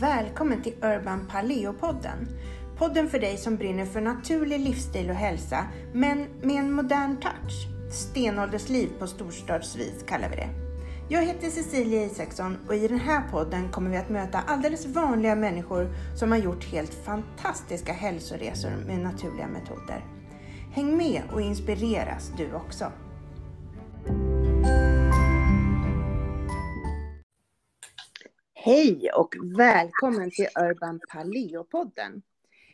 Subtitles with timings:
[0.00, 2.28] Välkommen till Urban Paleo-podden.
[2.76, 7.68] Podden för dig som brinner för naturlig livsstil och hälsa, men med en modern touch.
[7.92, 10.48] Stenåldersliv på storstadsvis kallar vi det.
[11.08, 15.34] Jag heter Cecilia Isaksson och i den här podden kommer vi att möta alldeles vanliga
[15.34, 20.04] människor som har gjort helt fantastiska hälsoresor med naturliga metoder.
[20.72, 22.92] Häng med och inspireras du också.
[28.68, 32.22] Hej och välkommen till Urban Paleo-podden.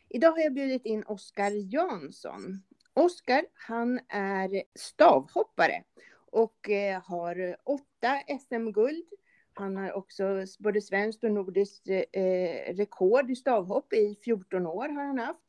[0.08, 2.62] Idag har jag bjudit in Oskar Jansson.
[2.94, 5.82] Oskar, han är stavhoppare
[6.30, 9.04] och eh, har åtta SM-guld.
[9.52, 14.88] Han har också både svenskt och nordiskt eh, eh, rekord i stavhopp i 14 år
[14.88, 15.46] har han haft.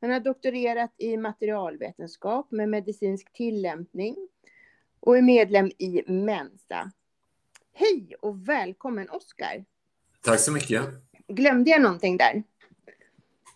[0.00, 4.16] Han har doktorerat i materialvetenskap med medicinsk tillämpning
[5.00, 6.92] och är medlem i Mensa.
[7.72, 9.64] Hej och välkommen Oskar!
[10.28, 10.86] Tack så mycket.
[11.28, 12.42] Glömde jag någonting där?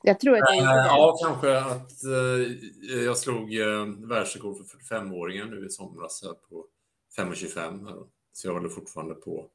[0.03, 0.87] Jag tror att jag det.
[0.87, 6.67] Ja, kanske att eh, jag slog eh, världsrekord för 45-åringen nu i somras här på
[7.17, 8.07] 5.25.
[8.33, 9.47] Så jag håller fortfarande på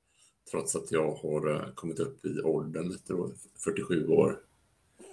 [0.51, 3.31] trots att jag har eh, kommit upp i åldern lite då,
[3.63, 4.39] 47 år.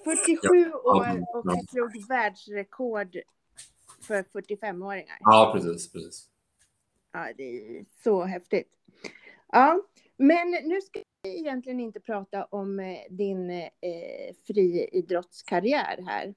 [0.05, 3.16] 47 år och jag slog världsrekord
[4.00, 5.16] för 45-åringar.
[5.20, 6.28] Ja, precis, precis.
[7.12, 8.68] Ja, det är så häftigt.
[9.52, 9.83] Ja,
[10.16, 16.34] men nu ska egentligen inte prata om eh, din eh, friidrottskarriär här.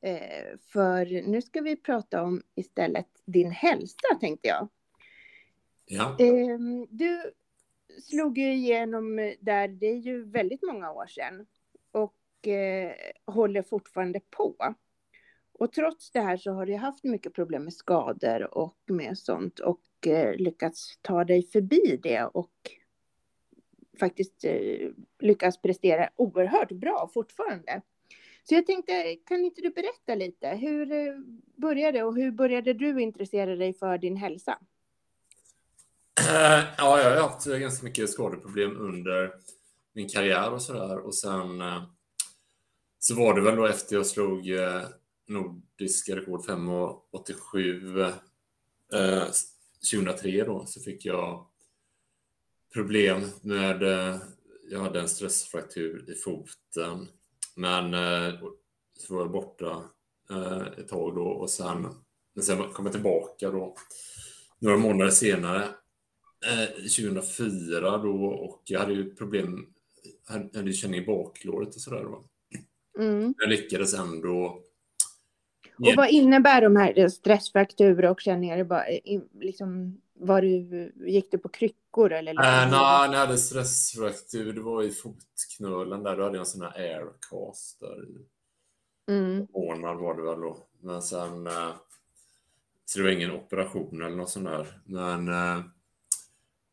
[0.00, 4.68] Eh, för nu ska vi prata om istället din hälsa, tänkte jag.
[5.86, 6.16] Ja.
[6.18, 7.32] Eh, du
[8.02, 11.46] slog ju igenom där, det är ju väldigt många år sedan.
[11.90, 12.92] Och eh,
[13.26, 14.74] håller fortfarande på.
[15.58, 19.58] Och trots det här så har du haft mycket problem med skador och med sånt
[19.58, 22.52] och eh, lyckats ta dig förbi det och
[23.98, 27.82] faktiskt eh, lyckas prestera oerhört bra fortfarande.
[28.48, 30.48] Så jag tänkte, kan inte du berätta lite?
[30.48, 31.14] Hur eh,
[31.56, 34.58] började och hur började du intressera dig för din hälsa?
[36.20, 39.32] Eh, ja, jag har haft ganska mycket skadeproblem under
[39.94, 40.98] min karriär och sådär.
[40.98, 41.82] Och sen eh,
[42.98, 44.48] så var det väl då efter jag slog
[45.28, 48.12] nordiska rekord 5,87
[49.90, 51.46] 2003 då så fick jag
[52.74, 54.16] problem med, eh,
[54.70, 57.08] jag hade en stressfraktur i foten,
[57.56, 58.34] men eh,
[58.98, 59.84] så var jag borta
[60.30, 61.86] eh, ett tag då och sen,
[62.34, 63.76] men sen kom jag tillbaka då
[64.58, 65.68] några månader senare,
[66.96, 69.66] 2004 då och jag hade ju problem,
[70.54, 72.24] hade känning i baklåret och sådär då.
[72.98, 73.34] Mm.
[73.38, 74.62] Jag lyckades ändå
[75.78, 78.88] och vad innebär de här stressfrakturer och känningar?
[79.40, 82.32] Liksom, var du, gick du på kryckor eller?
[82.32, 82.52] Liksom?
[82.52, 84.52] Äh, nej, jag hade stressfraktur.
[84.52, 86.16] Det var i fotknölen där.
[86.16, 88.26] Då hade jag en sån här aircast där i.
[89.12, 89.46] Mm.
[89.54, 90.58] Månad var det väl då.
[90.80, 91.46] Men sen.
[91.46, 91.72] Eh,
[92.84, 94.80] så det var ingen operation eller något sånt där.
[94.84, 95.28] Men.
[95.28, 95.64] Eh,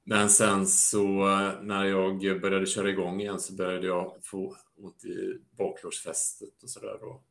[0.03, 5.05] men sen så eh, när jag började köra igång igen så började jag få ont
[5.05, 7.21] i baklårsfästet och sådär då.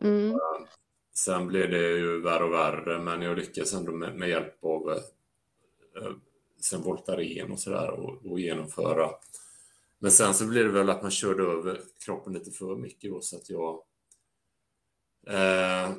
[0.00, 0.38] Mm.
[1.14, 4.98] Sen blev det ju värre och värre, men jag lyckades ändå med, med hjälp av
[6.60, 9.10] sen Voltaren och sådär och, och genomföra.
[9.98, 13.20] Men sen så blev det väl att man körde över kroppen lite för mycket då,
[13.20, 13.82] så att jag
[15.26, 15.90] eh,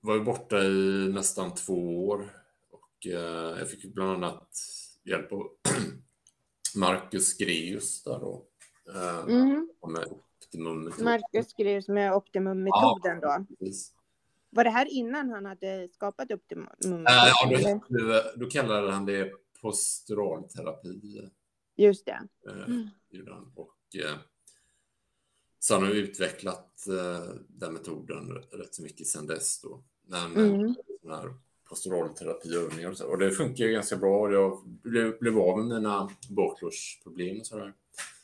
[0.00, 2.30] var ju borta i nästan två år
[2.70, 4.48] och eh, jag fick bland annat
[5.04, 5.46] hjälp av
[6.76, 8.46] Marcus Greus där då.
[8.94, 9.68] Eh, mm.
[9.88, 13.56] Med optimum Marcus Greus med optimummetoden ja, då.
[13.58, 13.92] Precis.
[14.54, 16.66] Var det här innan han hade skapat Optimum?
[16.78, 17.32] Ja,
[17.88, 21.28] då, då kallade han det posturalterapi.
[21.76, 22.28] Just det.
[22.48, 22.88] Eh, mm.
[23.54, 24.16] Och, eh,
[25.58, 29.60] så han har utvecklat eh, den metoden rätt så mycket sedan dess.
[29.60, 29.82] Då.
[30.06, 30.74] Men mm.
[31.68, 33.06] posturalterapiövningar och, så.
[33.06, 34.32] och det funkar ganska bra.
[34.32, 37.72] Jag blev, blev av med mina baklårsproblem och sådär.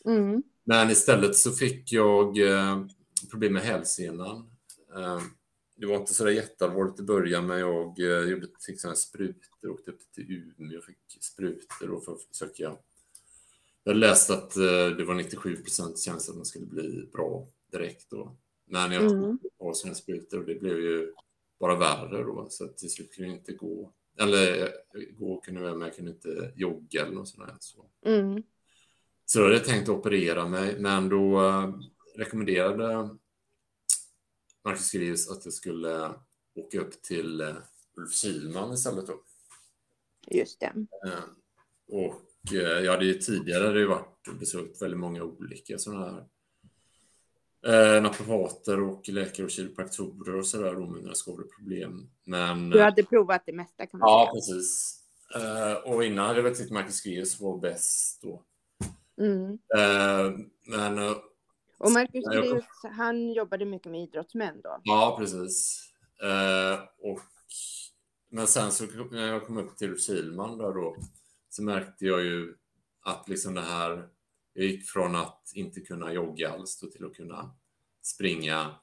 [0.04, 0.43] Mm.
[0.64, 2.38] Men istället så fick jag
[3.31, 4.50] problem med hälsenan
[5.80, 9.70] det var inte så där jätteallvarligt i början, men jag eh, gjorde, fick sådana sprutor,
[9.70, 12.76] åkte upp till Umeå och fick sprutor då för att försöka.
[13.84, 18.10] Jag läste att eh, det var 97 procent chans att man skulle bli bra direkt
[18.10, 18.36] då.
[18.66, 19.38] Men jag mm.
[19.58, 21.14] har sådana sprutor och det blev ju
[21.60, 23.92] bara värre då, så att till slut kunde jag inte gå.
[24.18, 24.68] Eller eh,
[25.18, 27.56] gå kunde jag, men jag kunde inte jogga eller något sånt där.
[27.60, 27.90] Så.
[28.04, 28.42] Mm.
[29.24, 31.42] så då hade jag tänkt operera mig, men då
[32.16, 33.16] rekommenderade
[34.64, 36.14] Marcus Skrivs att jag skulle
[36.54, 37.56] åka upp till uh,
[37.96, 39.22] Ulf Kilman istället då.
[40.30, 40.72] Just det.
[41.06, 41.24] Uh,
[41.88, 42.22] och
[42.52, 46.26] uh, jag hade ju tidigare det varit besökt väldigt många olika sådana här
[47.66, 52.10] eh, naprapater och läkare och kiropraktorer och sådär då med några skadeproblem.
[52.24, 54.32] Men, du hade provat det mesta kan man ja, säga.
[54.32, 55.00] precis.
[55.34, 58.42] Eh, och innan hade jag väl tyckt Marcus Greus var bäst då.
[59.20, 59.58] Mm.
[59.76, 61.14] Eh, men...
[61.80, 64.80] Och Marcus Greus, han jobbade mycket med idrottsmän då.
[64.84, 65.84] Ja, precis.
[66.22, 67.20] Eh, och,
[68.30, 70.96] men sen så när jag kom upp till Kilman där då
[71.48, 72.56] så märkte jag ju
[73.00, 74.08] att liksom det här,
[74.52, 77.54] jag gick från att inte kunna jogga alls till att kunna
[78.02, 78.74] springa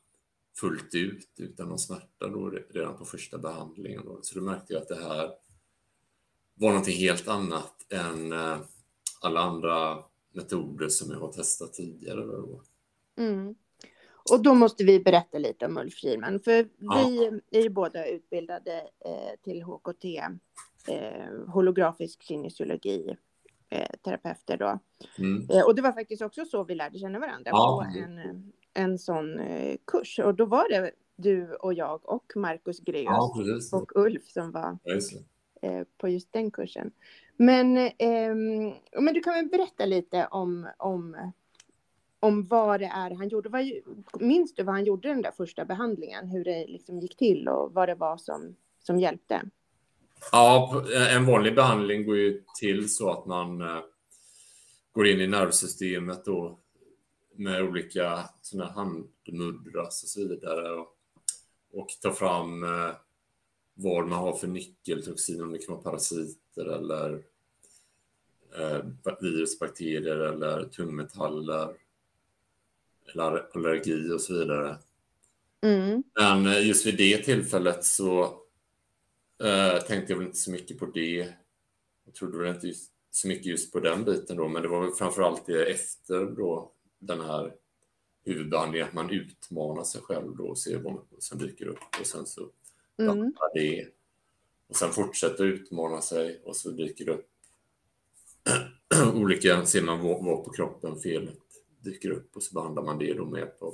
[0.59, 4.05] fullt ut utan någon smärta då redan på första behandlingen.
[4.05, 4.19] Då.
[4.21, 5.31] Så då märkte jag att det här
[6.53, 8.57] var någonting helt annat än eh,
[9.21, 10.03] alla andra
[10.33, 12.25] metoder som jag har testat tidigare.
[12.25, 12.63] Då.
[13.17, 13.55] Mm.
[14.31, 17.05] Och då måste vi berätta lite om Ulf Kihlman, för Ja.
[17.07, 20.05] vi är ju båda utbildade eh, till HKT,
[20.87, 23.17] eh, holografisk kinesiologi,
[23.69, 24.79] eh, terapeuter då.
[25.17, 25.49] Mm.
[25.49, 28.99] Eh, och det var faktiskt också så vi lärde känna varandra Ja, på en, en
[28.99, 30.19] sån eh, kurs.
[30.19, 33.33] Och då var det du och jag och Marcus Greus Ja,
[33.71, 34.77] och Ulf som var
[35.61, 36.91] eh, på just den kursen.
[37.37, 41.31] Men, ehm, men du kan väl berätta lite om, om,
[42.19, 43.49] om vad det är han gjorde.
[43.49, 43.71] Vad,
[44.19, 46.27] minns du vad han gjorde den där första behandlingen?
[46.27, 49.41] Hur det liksom gick till och vad det var som, som hjälpte?
[50.31, 53.81] Ja, en vanlig behandling går ju till så att man eh,
[54.91, 56.59] går in i nervsystemet då
[57.35, 60.87] med olika såna handmuddras och så vidare och,
[61.73, 62.91] och tar fram eh,
[63.73, 67.23] vad man har för nyckeltoxin, om det kan vara parasiter eller
[68.57, 68.85] eh,
[69.21, 71.73] virus, bakterier eller tungmetaller
[73.15, 74.77] allergi och så vidare.
[75.61, 76.03] Mm.
[76.19, 78.23] Men eh, just vid det tillfället så
[79.43, 81.33] eh, tänkte jag väl inte så mycket på det.
[82.05, 84.81] Jag trodde väl inte just, så mycket just på den biten då, men det var
[84.81, 87.53] väl framför allt det efter då den här
[88.25, 92.25] huvudbehandlingen, att man utmanar sig själv då och ser vad som dyker upp och sen
[92.25, 92.49] så
[92.99, 93.33] Mm.
[93.53, 93.87] det.
[94.67, 97.29] Och sen fortsätter utmana sig och så dyker det upp
[99.15, 101.39] olika, ser man vad, på kroppen felet
[101.89, 103.73] dyker upp och så behandlar man det då med hjälp av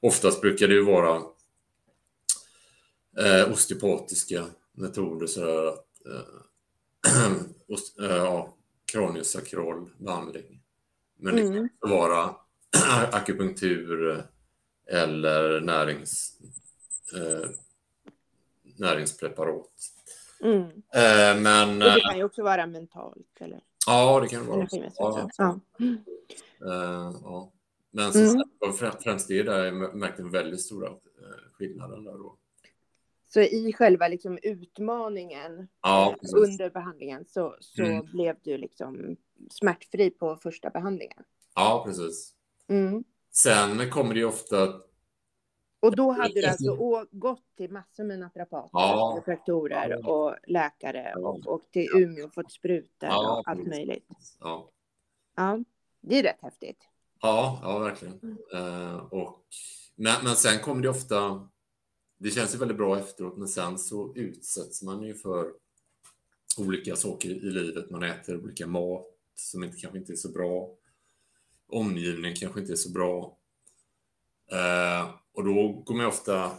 [0.00, 1.22] Oftast brukar det ju vara
[3.18, 7.32] eh, osteopatiska metoder så här att eh,
[7.68, 8.56] ost, eh, ja,
[8.92, 10.62] kraniosakral behandling.
[11.18, 11.68] Men det kan Mm.
[11.80, 12.34] vara
[13.12, 14.24] akupunktur
[14.90, 16.38] eller närings,
[17.14, 17.48] eh,
[18.78, 19.70] näringspreparat.
[20.42, 20.62] Mm.
[20.94, 24.48] Eh, men Och det eh, kan ju också vara mentalt eller ja, det kan det
[24.50, 24.66] vara.
[24.96, 25.60] Ja, Ja.
[26.66, 27.52] Eh, ja.
[27.90, 28.42] Men som Mm.
[28.80, 32.36] sagt, främst det där jag märkte en väldigt stora eh, skillnaden där då.
[33.28, 38.04] Så i själva liksom utmaningen Ja, under behandlingen så, så Mm.
[38.12, 39.16] blev du liksom
[39.50, 41.24] smärtfri på första behandlingen.
[41.54, 42.34] Ja, precis.
[42.68, 43.04] Mm.
[43.30, 44.80] Sen kommer det ju ofta...
[45.80, 49.12] Och då hade du alltså å- gått till massor med naprapater, Ja.
[49.14, 54.08] kiropraktorer och läkare och åkt till Umeå och fått sprutor Ja, och allt möjligt.
[54.40, 54.70] Ja,
[55.36, 55.58] Ja,
[56.02, 56.78] det är rätt häftigt.
[57.20, 58.38] ja, ja verkligen.
[58.54, 59.44] Eh, och,
[59.96, 61.48] men, men sen kommer det ofta...
[62.18, 65.52] Det känns ju väldigt bra efteråt, men sen så utsätts man ju för
[66.58, 67.90] olika saker i livet.
[67.90, 70.74] Man äter olika mat som inte, kanske inte är så bra.
[71.68, 73.38] Omgivningen kanske inte är så bra.
[74.52, 76.52] Eh, och då går man ofta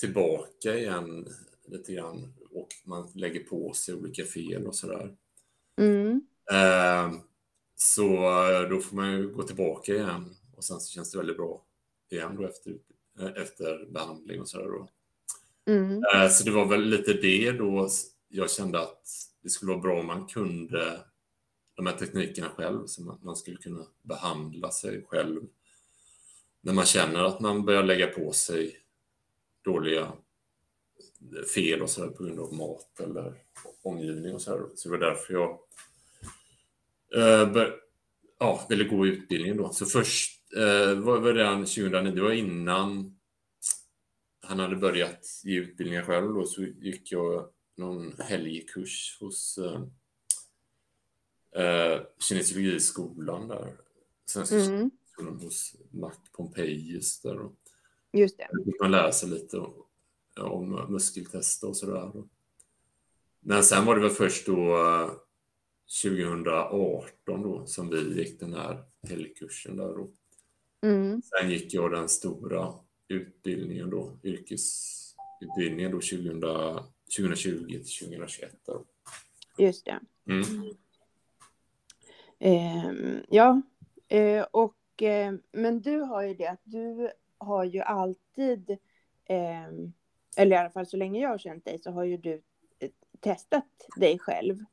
[0.00, 1.28] tillbaka igen
[1.66, 5.16] lite grann och man lägger på sig olika fel och sådär.
[5.78, 6.20] Mm.
[6.52, 7.12] Eh,
[7.82, 8.04] så
[8.50, 11.64] eh, då får man ju gå tillbaka igen och sen så känns det väldigt bra
[12.10, 12.78] igen då efter,
[13.20, 14.88] eh, efter behandling och sådär då.
[15.72, 16.02] Mm.
[16.14, 17.88] Eh, Så det var väl lite det då
[18.28, 19.08] jag kände att
[19.42, 21.04] det skulle vara bra om man kunde
[21.74, 25.42] de här teknikerna själv, så man skulle kunna behandla sig själv
[26.60, 28.76] när man känner att man börjar lägga på sig
[29.62, 30.12] dåliga
[31.54, 33.34] fel och så på grund av mat eller
[33.82, 34.66] omgivning och så här.
[34.74, 35.58] Så det var därför jag
[38.38, 39.72] ja, ville gå utbildningen då.
[39.72, 43.16] Så först eh, var det redan 2009, det var innan
[44.42, 49.82] han hade börjat ge utbildningar själv då, så gick jag någon helgkurs hos eh,
[51.64, 53.76] eh, kinesiologiskolan där.
[54.26, 54.90] Svenska Mm.
[55.12, 57.38] skolan hos Mac Pompejus där.
[57.38, 57.52] Och
[58.12, 58.48] Just det.
[58.52, 59.74] då fick man lära sig lite om,
[60.36, 62.12] om muskeltester och sådär.
[63.40, 65.10] Men sen var det väl först då eh,
[66.02, 70.10] 2018 då som vi gick den här helgkursen där då.
[70.82, 71.22] Mm.
[71.22, 72.74] Sen gick jag den stora
[73.08, 76.40] utbildningen då, yrkesutbildningen då 2000,
[77.16, 78.54] 2020 till 2021.
[78.64, 78.84] Då.
[79.58, 80.00] Just det.
[80.26, 80.44] Mm.
[82.38, 83.62] Ehm, ja,
[84.08, 88.70] eh, och, eh, men du har ju det att du har ju alltid,
[89.24, 89.68] eh,
[90.36, 92.42] eller i alla fall så länge jag har känt dig, så har ju du
[92.78, 94.64] eh, testat dig själv.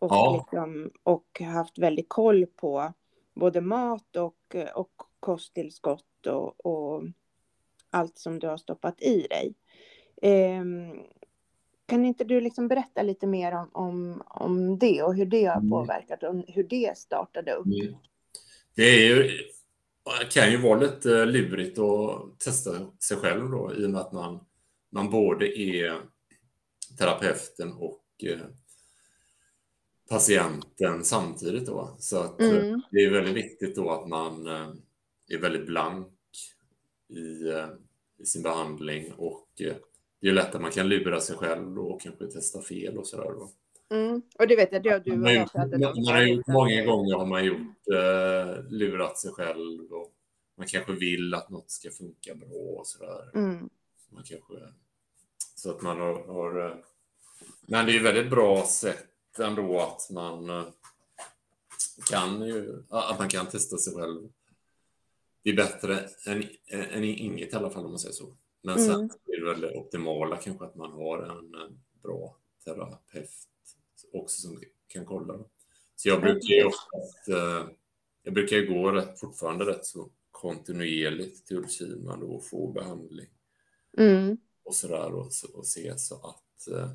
[0.00, 0.36] Och, ja.
[0.36, 2.92] liksom, och haft väldigt koll på
[3.34, 7.02] både mat och, och kosttillskott och, och
[7.90, 9.54] allt som du har stoppat i dig.
[10.22, 10.64] Eh,
[11.86, 15.56] kan inte du liksom berätta lite mer om, om, om det och hur det har
[15.56, 15.70] mm.
[15.70, 17.66] påverkat och hur det startade upp?
[17.66, 17.94] Mm.
[18.74, 19.30] Det är ju,
[20.30, 22.70] kan ju vara lite lurigt att testa
[23.08, 24.40] sig själv då i och med att man,
[24.90, 26.00] man både är
[26.98, 28.38] terapeuten och eh,
[30.10, 31.66] patienten samtidigt.
[31.66, 31.96] Då.
[31.98, 32.82] Så att eh, mm.
[32.90, 34.68] det är väldigt viktigt då att man eh,
[35.28, 36.08] är väldigt blank
[37.08, 37.52] i,
[38.22, 39.48] i sin behandling och
[40.20, 43.34] det är lätt att man kan lura sig själv och kanske testa fel och sådär.
[43.90, 44.22] Mm.
[44.38, 47.14] Och det vet jag, det har du man, gjort, man, man har gjort många gånger
[47.14, 50.12] har man gjort eh, lurat sig själv och
[50.56, 53.30] man kanske vill att något ska funka bra och sådär.
[53.34, 53.70] Mm.
[54.10, 54.54] Man kanske,
[55.54, 56.76] så att man har, har eh,
[57.66, 60.66] men det är väldigt bra sätt ändå att man eh,
[62.10, 64.28] kan ju, att man kan testa sig själv.
[65.42, 68.36] Det är bättre än, än inget i alla fall om man säger så.
[68.62, 69.10] Men sen mm.
[69.26, 73.30] är det väl det optimala kanske att man har en, bra terapeut
[74.12, 75.38] också som kan kolla.
[75.96, 77.68] Så jag brukar ju oftast, eh,
[78.22, 83.28] jag brukar gå rätt, fortfarande rätt så kontinuerligt till Ulf Kihlman och få behandling.
[83.98, 84.38] Mm.
[84.62, 86.90] Och sådär och, och se så att uh,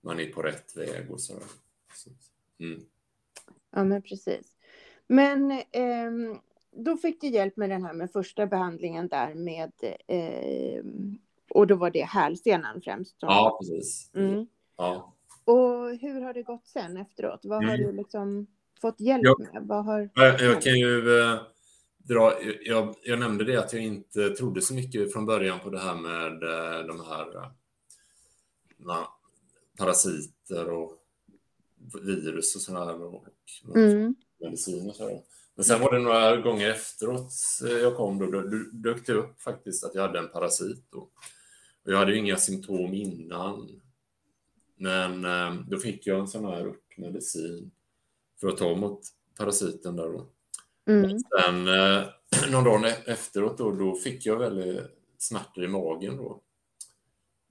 [0.00, 1.42] man är på rätt väg och sådär.
[2.60, 2.80] Mm.
[3.70, 4.56] Ja men precis.
[5.06, 6.40] Men eh,
[6.76, 9.72] då fick du hjälp med den här med första behandlingen där med
[10.06, 10.84] eh,
[11.50, 13.16] och då var det hälsenan främst.
[13.20, 14.10] Ja, precis.
[14.14, 14.46] Mm.
[14.76, 15.16] Ja.
[15.44, 17.40] Och hur har det gått sen efteråt?
[17.42, 17.86] Vad har mm.
[17.86, 18.46] du liksom
[18.80, 19.62] fått hjälp jag, med?
[19.66, 20.10] Vad har...
[20.14, 21.40] Jag kan ju äh,
[21.98, 25.78] dra, jag, jag, nämnde det att jag inte trodde så mycket från början på det
[25.78, 27.36] här med äh, de här
[28.88, 29.06] äh,
[29.78, 30.99] parasiter och
[32.02, 33.26] virus och sådär och,
[33.64, 34.14] och mm.
[34.40, 35.22] medicin och sådär.
[35.54, 38.40] Men sen var det några gånger efteråt jag kom då, då
[38.72, 40.84] dök det upp faktiskt att jag hade en parasit.
[40.90, 40.98] Då.
[41.84, 43.80] Och jag hade ju inga symptom innan.
[44.76, 47.70] Men eh, då fick jag en sån här medicin
[48.40, 49.00] för att ta mot
[49.38, 50.26] parasiten där då.
[50.86, 51.18] Mm.
[51.18, 52.06] Sen eh,
[52.50, 54.80] någon dag efteråt då, då fick jag väldigt
[55.18, 56.42] smärtor i magen då.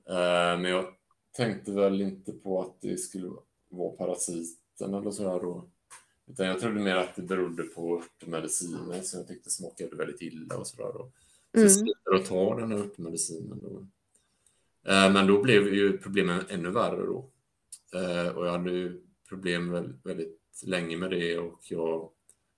[0.09, 0.85] Eh, men jag
[1.31, 3.29] tänkte väl inte på att det skulle
[3.69, 5.69] vara parasiten eller sådär då.
[6.27, 10.57] Utan jag trodde mer att det berodde på örtmedicinen som jag tyckte smakade väldigt illa
[10.57, 11.11] och sådär då.
[11.53, 11.63] Så mm.
[11.63, 13.87] jag slutade att ta den här örtmedicinen då.
[14.91, 17.29] Eh, men då blev ju problemen ännu värre då.
[17.93, 22.09] Eh, och jag hade ju problem väldigt, väldigt länge med det och jag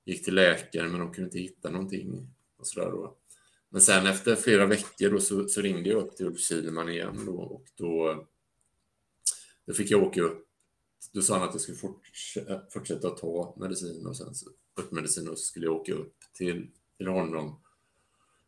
[0.06, 2.28] gick till läkare men de kunde inte hitta någonting.
[2.58, 3.18] Och så då.
[3.70, 7.20] Men sen efter flera veckor då så, så ringde jag upp till Ulf Kihlman igen
[7.26, 8.26] då, och då,
[9.66, 10.48] då fick jag åka upp.
[11.12, 11.78] Då sa han att jag skulle
[12.70, 14.34] fortsätta, ta medicin och sen
[14.76, 16.68] upp medicin och så skulle jag åka upp till,
[16.98, 17.62] till honom.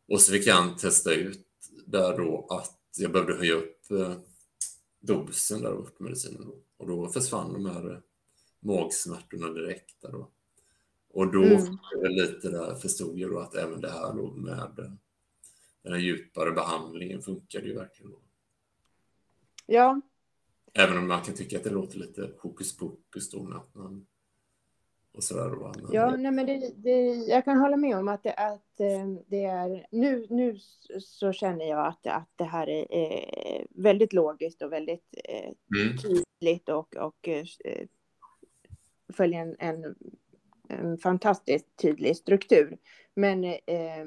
[0.08, 1.48] Och så fick han testa ut
[1.86, 4.16] där då att jag behövde höja upp eh,
[5.00, 6.56] dosen där av medicinen då.
[6.78, 8.00] och då försvann de här eh,
[8.60, 10.02] magsmärtorna direkt.
[10.02, 10.30] Där då.
[11.10, 11.78] Och då mm.
[12.10, 14.92] lite där förstod jag då att även det här då med eh,
[15.82, 18.12] den här djupare behandlingen funkade ju verkligen.
[18.12, 18.20] Då.
[19.66, 20.02] Ja.
[20.80, 24.06] Även om man kan tycka att det låter lite hokus pokus då, man
[25.14, 25.50] och sådär.
[25.50, 25.90] Då.
[25.92, 29.44] Ja, nej, men det, det, jag kan hålla med om att det, att eh, det
[29.44, 29.88] är...
[29.92, 30.58] Nu, nu
[31.00, 35.52] så känner jag att, att det här är, är väldigt logiskt och väldigt eh,
[35.82, 35.98] mm.
[35.98, 37.46] tydligt och, och eh,
[39.14, 39.96] följer en, en,
[40.70, 42.78] en, fantastiskt tydlig struktur.
[43.16, 44.06] Men eh,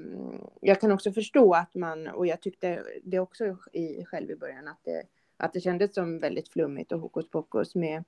[0.61, 4.69] jag kan också förstå att man, och jag tyckte det också i, själv i början,
[4.69, 5.03] att det,
[5.37, 8.05] att det kändes som väldigt flummigt och hokus pokus med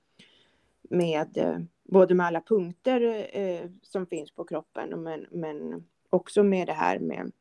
[0.91, 6.67] med eh, både med alla punkter eh, som finns på kroppen men, men också med
[6.67, 7.33] det här med,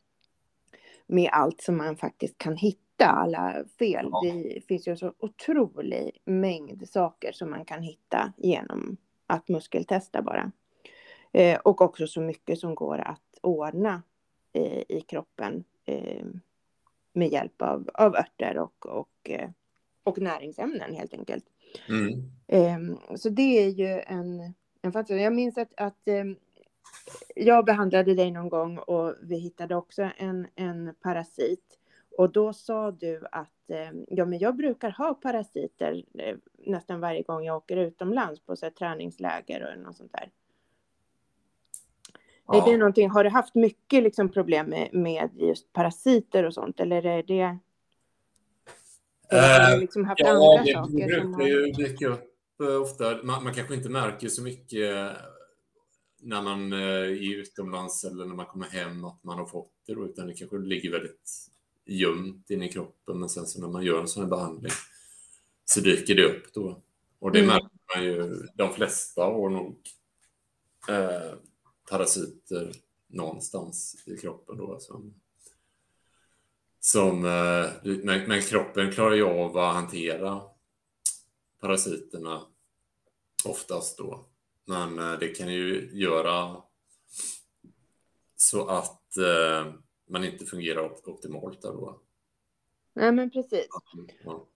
[1.07, 4.09] med allt som man faktiskt kan hitta, alla fel.
[4.11, 4.21] Ja.
[4.23, 10.51] Det finns ju så otrolig mängd saker som man kan hitta genom att muskeltesta bara.
[11.31, 14.01] Eh, och också så mycket som går att ordna
[14.53, 16.25] eh, i kroppen eh,
[17.13, 19.49] med hjälp av, av örter och, och, eh,
[20.07, 21.45] och näringsämnen helt enkelt.
[21.89, 22.91] Mm.
[22.91, 25.17] Um, så det är ju en, en faktor.
[25.17, 26.35] Jag minns att, att um,
[27.35, 31.79] jag behandlade dig någon gång och vi hittade också en, en parasit.
[32.17, 37.21] Och då sa du att um, ja, men jag brukar ha parasiter uh, nästan varje
[37.21, 40.29] gång jag åker utomlands på så träningsläger och något sånt där.
[42.47, 42.67] Ja.
[42.67, 46.79] Är det någonting, har du haft mycket liksom problem med, med just parasiter och sånt
[46.79, 47.57] eller är det?
[49.29, 53.23] Eller liksom haft ja, andra det, saker brukar ju dyka upp eh, ofta.
[53.23, 55.15] Man, man, kanske inte märker så mycket
[56.21, 59.93] när man eh, är utomlands eller när man kommer hem att man har fått det
[59.93, 61.49] då, utan det kanske ligger väldigt
[61.85, 63.19] gömt inne i kroppen.
[63.19, 64.71] Men sen så när man gör en sån här behandling
[65.65, 66.81] så dyker det upp då.
[67.19, 67.47] Och det mm.
[67.47, 69.77] märker man ju, de flesta har nog
[70.89, 71.33] eh,
[71.89, 72.71] parasiter
[73.07, 75.13] någonstans i kroppen då som,
[76.87, 80.41] som eh, men, men, kroppen klarar ju av att hantera
[81.61, 82.41] parasiterna
[83.45, 84.25] oftast då.
[84.65, 86.61] Men eh, det kan ju göra
[88.35, 89.73] så att eh,
[90.09, 92.01] man inte fungerar optimalt där då.
[92.93, 93.67] Nej, men precis.
[94.23, 94.47] Ja.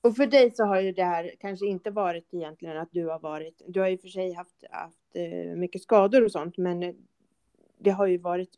[0.00, 3.18] Och för dig så har ju det här kanske inte varit egentligen att du har
[3.18, 5.16] varit, du har ju för sig haft, haft
[5.56, 6.96] mycket skador och sånt, men
[7.78, 8.50] det har ju varit,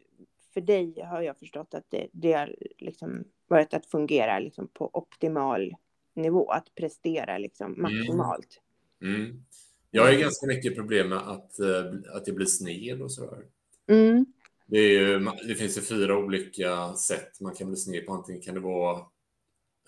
[0.55, 4.91] för dig har jag förstått att det, det har liksom varit att fungera liksom på
[4.93, 5.75] optimal
[6.15, 7.83] nivå, att prestera liksom mm.
[7.83, 8.61] maximalt.
[9.03, 9.25] Mm.
[9.25, 9.45] Mm.
[9.91, 13.45] Jag har ju ganska mycket problem med att, eh, att det blir sned och sådär.
[13.87, 14.27] Mm.
[14.67, 18.13] Det, är det finns ju fyra olika sätt man kan bli sned på.
[18.13, 18.99] Antingen kan det vara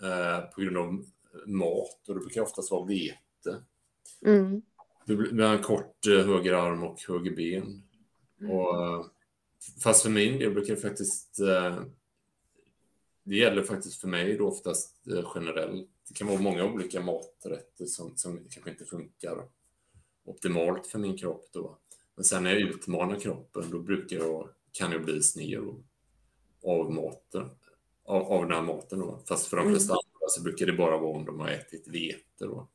[0.03, 1.05] eh, på grund av
[1.47, 3.65] mat och det brukar oftast vara vete.
[4.27, 4.63] Mm.
[5.33, 7.83] Med en kort eh, höger arm och höger ben.
[8.41, 8.53] Mm.
[8.53, 9.07] Och, eh,
[9.83, 11.83] fast för min del brukar det faktiskt eh,
[13.25, 14.97] det gäller faktiskt för mig då oftast
[15.35, 15.89] generellt.
[16.09, 19.49] Det kan vara många olika maträtter som, som kanske inte funkar
[20.25, 21.79] optimalt för min kropp då.
[22.15, 25.61] Men sen när jag utmanar kroppen då brukar jag, kan jag bli sned
[26.65, 27.51] av maten,
[28.05, 29.23] av, av den här maten då.
[29.29, 29.75] Fast för de mm.
[29.75, 32.21] flesta mm så brukar det bara vara om de har ätit vete.
[32.45, 32.69] Då.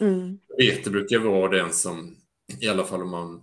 [0.00, 0.38] Mm.
[0.58, 2.16] Vete brukar vara den som,
[2.60, 3.42] i alla fall om man,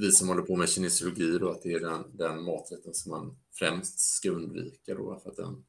[0.00, 3.36] vi som håller på med kinesiologi, då, att det är den, den maträtten som man
[3.52, 5.64] främst ska undvika då, för att den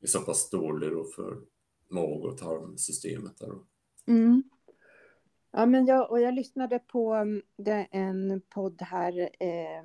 [0.00, 1.38] är så pass dålig då för
[1.88, 3.38] mag och tarmsystemet.
[3.38, 3.66] Där då.
[4.06, 4.42] Mm.
[5.50, 9.84] Ja, men jag, och jag lyssnade på mm, det, en podd här eh,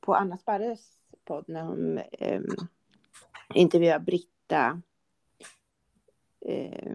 [0.00, 2.42] på Anna Sparres podd när hon eh,
[3.54, 4.82] intervjuade Britta.
[6.40, 6.94] eh,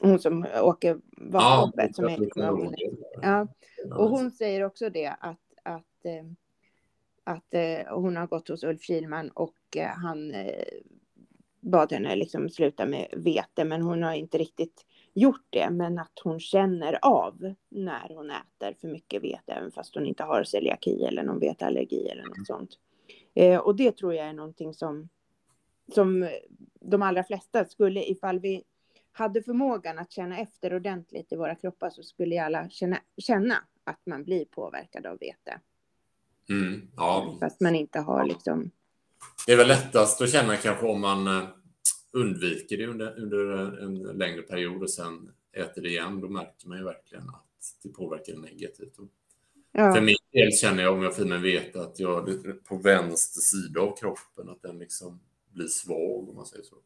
[0.00, 1.90] hon som åker Vasaloppet.
[1.90, 2.28] Ja, som är,
[3.22, 3.48] ja.
[3.94, 6.24] Och hon säger också det att, att, eh,
[7.24, 10.32] att eh, hon har gått hos Ulf Kilman och eh, han
[11.60, 16.20] bad henne liksom sluta med vete, men hon har inte riktigt gjort det, men att
[16.24, 21.04] hon känner av när hon äter för mycket vete, även fast hon inte har celiaki
[21.04, 22.70] eller någon veteallergi eller något sånt.
[23.34, 25.08] Eh, och det tror jag är någonting som
[25.92, 26.28] som
[26.80, 28.62] de allra flesta skulle, ifall vi
[29.16, 34.00] hade förmågan att känna efter ordentligt i våra kroppar så skulle alla känna, känna att
[34.06, 35.60] man blir påverkad av vete.
[36.48, 37.36] Mm, ja.
[37.40, 38.70] Fast man inte har liksom...
[39.46, 41.48] Det är väl lättast att känna kanske om man eh,
[42.12, 46.20] undviker det under, under en längre period och sen äter det igen.
[46.20, 47.44] Då märker man ju verkligen att
[47.82, 48.96] det påverkar negativt.
[49.72, 49.94] Ja.
[49.94, 52.28] För min del känner jag, om jag får mig veta, att jag
[52.64, 55.20] på vänster sida av kroppen, att den liksom
[55.52, 56.76] blir svag om man säger så.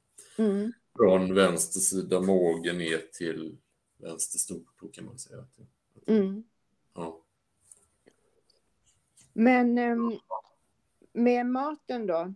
[0.42, 0.72] Mm.
[0.98, 3.56] Från vänster sida mage ner till
[3.96, 5.44] vänster stortå kan man säga.
[6.06, 6.44] Mm.
[6.94, 7.20] Ja.
[9.32, 10.12] Men ehm,
[11.12, 12.34] med maten då?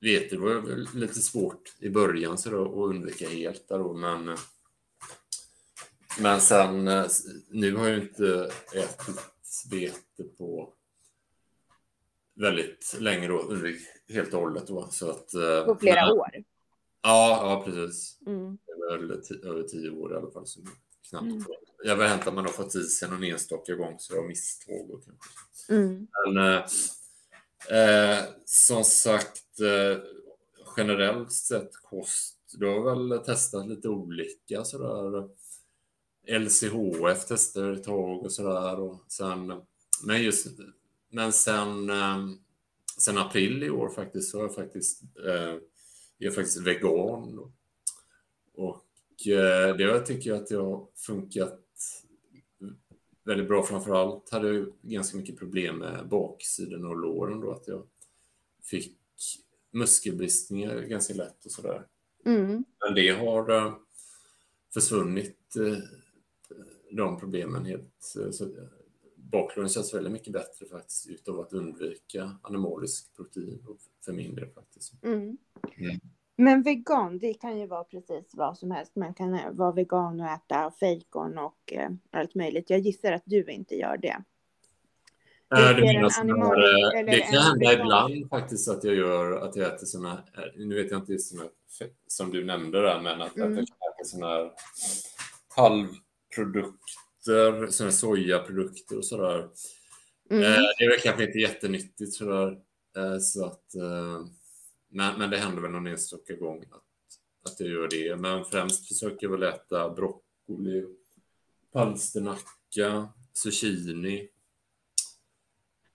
[0.00, 4.36] vete var väl lite svårt i början så då, att undvika helt där då, men
[6.20, 7.06] men sen eh,
[7.50, 9.20] nu har jag inte ätit
[9.70, 10.74] vete på
[12.42, 14.66] väldigt länge då, undvik helt och hållet.
[14.66, 16.28] Då, så att, eh, På flera men, år?
[17.02, 18.18] Ja, ja precis.
[18.26, 18.58] Mm.
[19.42, 20.46] Över tio år i alla fall.
[20.46, 20.60] Så
[21.10, 21.44] knappt mm.
[21.84, 24.90] jag vill hämta man har fått i sig någon enstaka gång så jag har misstag.
[24.90, 25.02] Och
[25.68, 26.06] Mm.
[26.24, 26.62] Men eh,
[27.78, 30.02] eh, som sagt, eh,
[30.76, 35.28] generellt sett kost, du har väl testat lite olika sådär.
[36.26, 38.80] LCHF testade ett tag och sådär.
[38.80, 39.62] Och sen,
[40.06, 40.46] men, just,
[41.12, 42.28] men sen, eh,
[42.98, 45.58] sen april i år faktiskt så är jag faktiskt, eh,
[46.18, 47.52] jag är faktiskt vegan.
[48.54, 51.60] Och, eh, det tycker jag att det har funkat
[53.24, 53.62] väldigt bra.
[53.62, 57.86] Framförallt hade jag ganska mycket problem med baksidan och låren då, att jag
[58.62, 58.98] fick
[59.70, 61.86] muskelbristningar ganska lätt och sådär.
[62.24, 62.64] Mm.
[62.80, 63.74] Men det har eh,
[64.74, 65.38] försvunnit,
[66.90, 67.94] de problemen helt.
[68.30, 68.48] Så
[69.32, 74.48] baklåren känns väldigt mycket bättre faktiskt utav att undvika animalisk protein och för min del
[74.50, 74.92] faktiskt.
[75.04, 75.20] Mm.
[75.20, 76.00] Mm.
[76.36, 78.96] Men vegan, det kan ju vara precis vad som helst.
[78.96, 82.70] Man kan eh, vara vegan och äta fejkon och eh, allt möjligt.
[82.70, 84.16] Jag gissar att du inte gör det.
[85.54, 88.84] Äh, Det såna animal- här, eh, eller det en kan hända vegan- ibland faktiskt att
[88.84, 91.48] jag gör att jag äter såna, eh, nu vet jag inte just såna,
[92.06, 93.52] som du nämnde där, men att, Mm.
[93.52, 94.52] att jag kan äta såna här
[95.56, 96.72] halvprodukter,
[97.24, 99.48] såna här sojaprodukter och sådär.
[100.30, 100.42] Mm.
[100.42, 102.58] Eh, det är väl kanske inte jättenyttigt sådär.
[102.96, 104.26] Eh, så att, eh,
[104.88, 108.16] men, men det händer väl någon enstaka gång att, att jag gör det.
[108.16, 110.86] Men främst försöker jag väl äta broccoli,
[111.72, 114.28] palsternacka, zucchini.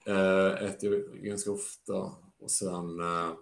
[0.05, 2.11] Eh, äter jag ganska ofta.
[2.39, 3.33] Och sen eh,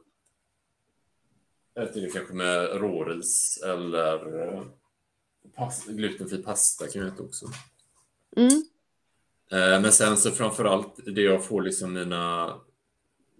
[1.83, 4.63] äter jag kanske med råris eller eh,
[5.55, 7.45] pas, glutenfri pasta kan jag äta också.
[8.35, 8.63] Mm.
[9.51, 12.53] Eh, Men sen så framförallt det jag får liksom mina,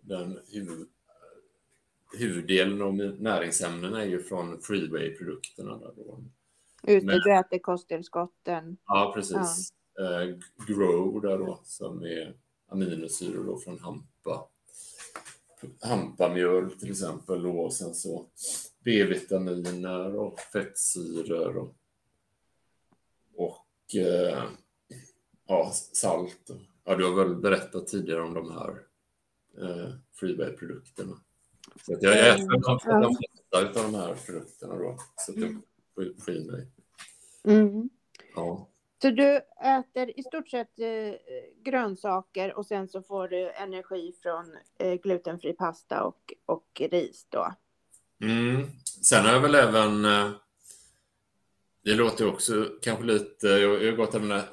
[0.02, 0.88] den huvud,
[2.18, 5.80] huvuddelen av näringsämnena är ju från freeway-produkterna.
[6.84, 7.22] Ute, Men-.
[8.86, 9.74] Ja, precis.
[10.00, 12.36] Eh, Grow där då, som är
[12.68, 14.48] aminosyror då från hampa.
[15.82, 18.26] Hampamjöl till exempel och sen så
[18.84, 21.76] B-vitaminer och fettsyror och,
[23.36, 24.44] och eh,
[25.48, 26.50] ja, salt.
[26.84, 28.70] Ja, du har väl berättat tidigare om de här
[29.62, 31.20] eh, freeway-produkterna.
[31.86, 32.48] Så att jag äter
[32.86, 33.00] Ja.
[33.00, 34.98] de flesta av de här produkterna då.
[35.16, 35.62] Så att jag
[35.96, 36.68] får få i mig.
[37.44, 37.90] Mm.
[38.36, 38.70] Ja.
[39.02, 41.14] Så du äter i stort sett eh,
[41.64, 47.54] grönsaker och sen så får du energi från eh, glutenfri pasta och, och ris då.
[48.22, 48.68] Mm.
[49.02, 50.32] Sen har jag väl även, eh,
[51.84, 54.44] det låter också kanske lite, jag jag har gått här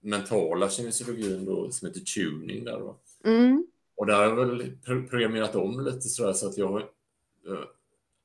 [0.00, 2.96] mentala kinesiologin då som heter tuning där då.
[3.24, 3.66] Mm.
[3.94, 7.64] Och där har jag väl pro- programmerat om lite sådär så att jag eh,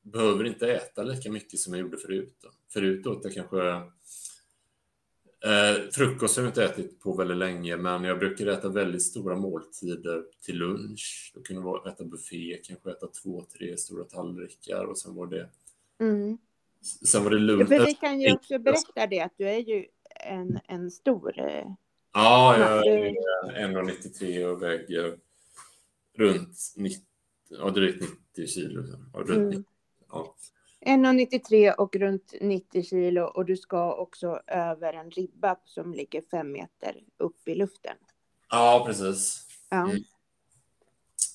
[0.01, 2.35] behöver inte äta lika mycket som jag gjorde förut.
[2.41, 2.49] Då.
[2.73, 3.81] Förut åt jag kanske
[5.45, 9.35] Eh, frukost har jag inte ätit på väldigt länge, men jag brukar äta väldigt stora
[9.35, 11.31] måltider till lunch.
[11.35, 15.49] Då kunde jag äta buffé, kanske äta två, tre stora tallrikar och sen var det,
[15.99, 16.37] Mm.
[17.05, 17.67] sen var det Ja, lunch.
[17.67, 19.85] för vi kan ju också berätta det att du är ju
[20.15, 21.39] en, en stor...
[21.39, 21.65] Eh,
[22.17, 23.11] Ja, jag är
[23.67, 25.17] 1,93 och väger
[26.17, 27.01] runt 90,
[27.49, 28.01] ja, drygt
[28.35, 28.83] 90 kilo.
[29.13, 29.49] Ja, runt Mm.
[29.49, 29.63] 90,
[30.09, 30.35] ja.
[30.85, 36.51] 1,93 och runt 90 kilo och du ska också över en ribba som ligger fem
[36.51, 37.95] meter upp i luften.
[38.49, 39.47] ja, precis.
[39.69, 39.89] Ja.
[39.89, 40.03] Mm.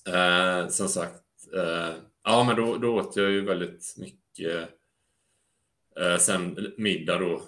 [0.06, 4.68] Eh, som sagt, eh, ja men då, då åt jag ju väldigt mycket.
[6.00, 7.42] Eh, sen middag då,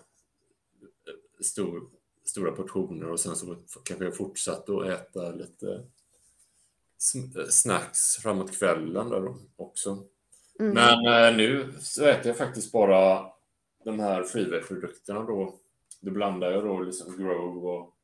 [1.43, 1.91] stor,
[2.25, 5.85] stora portioner och sen så kanske jag fortsatte att äta lite
[6.99, 10.07] sn- snacks framåt kvällen där också.
[10.61, 10.75] Mm.
[10.75, 13.27] Men eh, nu så äter jag faktiskt bara
[13.85, 15.59] de här freeway-produkterna då.
[16.01, 17.95] Då blandar jag då liksom grow och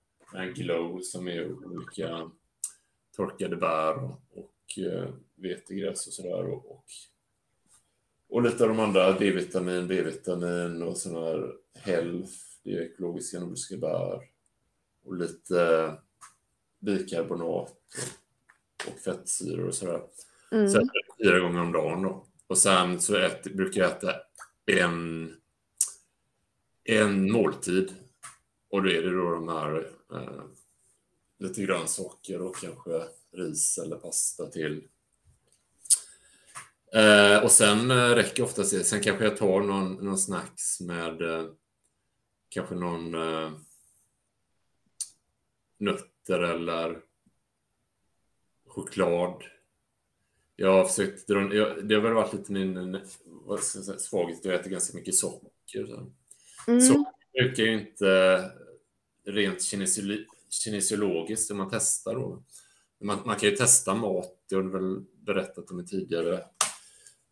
[0.55, 2.31] glow som är olika
[3.17, 6.45] torkade bär och, och eh, vetegräs och sådär.
[6.45, 6.85] Och, och,
[8.29, 12.33] och lite av de andra, D-vitamin, B-vitamin och sådana här health,
[12.65, 14.21] det är ekologiska nordiska bär.
[15.05, 15.93] Och lite
[16.79, 17.77] bikarbonat
[18.87, 20.03] och, fettsyror och sådär.
[20.51, 20.67] Så Mm.
[20.67, 22.27] äter jag fyra gånger om dagen då.
[22.47, 24.15] Och sen så äter, brukar jag äta
[24.67, 25.35] en,
[26.85, 27.95] en måltid.
[28.71, 30.45] Och då är det då de här eh,
[31.39, 34.89] lite grönsaker och kanske ris eller pasta till.
[36.95, 38.85] Eh, och sen eh, räcker oftast det.
[38.85, 41.47] Sen kanske jag tar någon, någon snacks med eh,
[42.49, 43.53] kanske någon eh,
[45.79, 47.01] nötter eller
[48.67, 49.45] choklad.
[50.57, 53.01] Jag har försökt dra, jag, det har väl varit lite min
[53.99, 55.87] svaghet, jag äter ganska mycket socker.
[55.87, 56.13] Så.
[56.71, 56.81] Mm.
[56.81, 58.51] Så brukar ju inte
[59.25, 59.63] rent
[60.51, 62.43] kinesiologiskt, om man testar då.
[63.01, 66.45] Man, man, kan ju testa mat, det har du väl berättat om i tidigare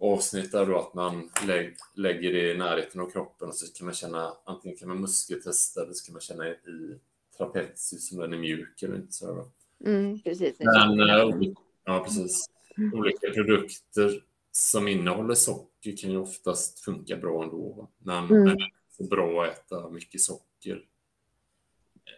[0.01, 3.85] avsnitt där då att man lägg, lägger det i närheten av kroppen och så kan
[3.85, 6.99] man känna, antingen kan man muskeltesta eller så kan man känna i
[7.37, 9.13] trapezius om den är mjuk eller inte.
[9.13, 9.51] Så
[9.85, 10.57] mm, precis.
[10.59, 11.53] Men, äh,
[11.85, 12.47] ja, precis.
[12.93, 17.89] Olika produkter som innehåller socker kan ju oftast funka bra ändå.
[17.99, 18.45] Men, mm.
[18.45, 18.57] men
[18.99, 20.85] det är bra att äta mycket socker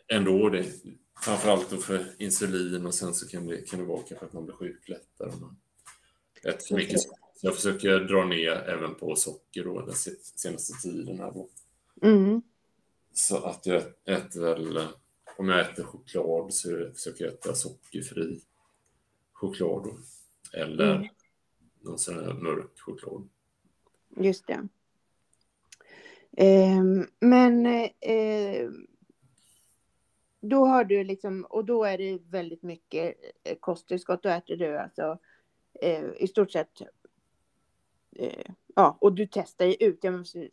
[0.09, 0.49] ändå.
[0.49, 0.67] Det,
[1.21, 4.45] framförallt då för insulin och sen så kan det, kan det vara kanske att man
[4.45, 5.57] blir sjuk lättare om man
[6.43, 7.28] äter för mycket socker.
[7.41, 11.19] Jag försöker dra ner även på socker då den senaste tiden.
[11.19, 11.49] Här då.
[12.03, 12.43] Mm.
[13.13, 14.79] Så att jag äter väl,
[15.37, 18.41] om jag äter choklad så försöker jag äta sockerfri
[19.33, 19.99] choklad då.
[20.59, 21.09] Eller mm.
[21.81, 23.29] någon sån här mörk choklad.
[24.17, 24.69] Just det.
[26.37, 26.83] Eh,
[27.21, 27.67] men
[28.01, 28.71] eh,
[30.41, 34.23] då har du liksom, och då är det väldigt mycket eh, kosttillskott.
[34.23, 35.19] Då äter du alltså
[35.81, 36.83] eh, i stort sett,
[38.17, 40.49] eh, ja, och du testar ju ut, jag måste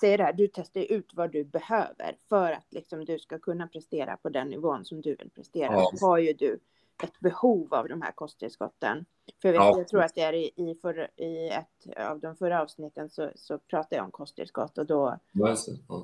[0.00, 3.66] säga det här, du testar ut vad du behöver för att liksom du ska kunna
[3.66, 5.72] prestera på den nivån som du vill prestera.
[5.72, 5.92] Ja.
[5.94, 6.58] Så har ju du
[7.02, 9.04] ett behov av de här kosttillskotten.
[9.42, 9.78] För jag, vet, ja.
[9.78, 13.30] jag tror att det är i, i, för, i ett av de förra avsnitten så,
[13.34, 15.56] så pratade jag om kosttillskott och då ja.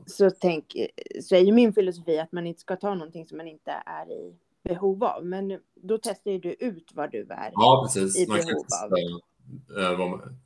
[0.06, 0.76] så, tänk,
[1.22, 4.12] så är ju min filosofi att man inte ska ta någonting som man inte är
[4.12, 5.24] i behov av.
[5.24, 7.52] Men då testar ju du ut vad du är
[8.16, 8.92] i behov av.
[9.82, 10.36] Äh, vad, man,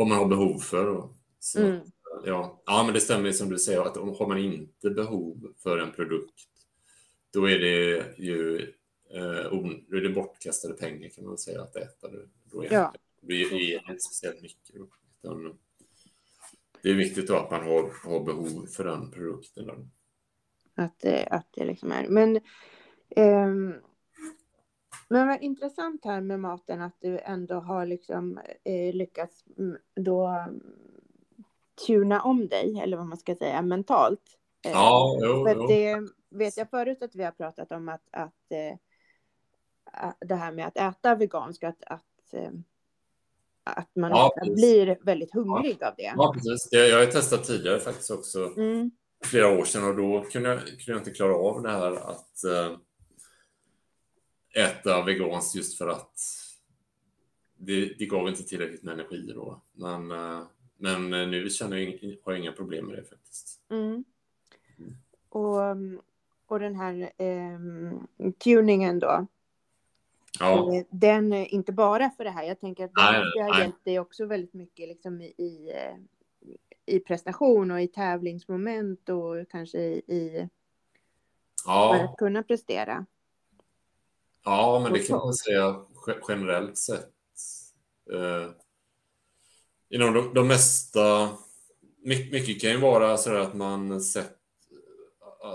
[0.00, 1.08] vad man har behov för.
[1.40, 1.80] Så, mm.
[2.24, 2.62] ja.
[2.66, 6.34] ja, men det stämmer som du säger att har man inte behov för en produkt
[7.32, 8.72] då är det ju
[9.14, 9.46] Eh,
[9.96, 12.28] är det bortkastade pengar kan man säga att äta det.
[12.44, 12.94] Då är ja.
[13.20, 14.74] Det ger inte speciellt mycket.
[14.74, 15.58] Utan
[16.82, 19.66] det är viktigt då att man har, har behov för den produkten.
[19.66, 19.86] Då.
[20.74, 22.08] Att, att det liksom är.
[22.08, 22.36] Men,
[23.16, 23.80] eh,
[25.10, 30.26] men vad intressant här med maten att du ändå har liksom eh, lyckats mm, då
[30.26, 30.60] mm,
[31.86, 34.22] tuna om dig, eller vad man ska säga, mentalt.
[34.64, 35.66] Eh, ja, jo, för jo.
[35.66, 38.76] Det vet jag förut att vi har pratat om att, att eh,
[40.20, 42.50] det här med att äta veganskt, att, att, eh,
[43.64, 45.88] att man ja, blir väldigt hungrig ja.
[45.88, 46.12] av det.
[46.16, 46.68] Ja, precis.
[46.70, 48.90] Jag har testat tidigare faktiskt också, mm.
[49.24, 52.44] flera år sedan, och då kunde jag, kunde jag inte klara av det här att
[54.54, 56.14] äta veganskt just för att
[57.56, 59.62] det, det gav inte tillräckligt med energi då.
[59.72, 60.42] Men, äh,
[60.76, 63.60] men nu känner jag, har jag inga problem med det faktiskt.
[63.70, 64.04] Mm.
[64.78, 64.96] Mm.
[65.28, 65.60] Och,
[66.46, 67.58] och den här eh,
[68.38, 69.26] tuningen då,
[70.38, 70.74] Ja.
[70.74, 73.98] Eh, den, eh, inte bara för det här, jag tänker att nej, har hjälpt dig
[73.98, 75.96] också väldigt mycket liksom i, eh,
[76.86, 80.48] i prestation och i tävlingsmoment och kanske i
[81.66, 81.94] ja.
[81.94, 83.06] för att kunna prestera.
[84.44, 85.84] Ja, men det kan man säga
[86.28, 87.12] generellt sett.
[88.12, 88.50] Eh,
[89.90, 91.30] inom de, de mesta,
[91.98, 94.36] mycket, mycket kan ju vara så att man sett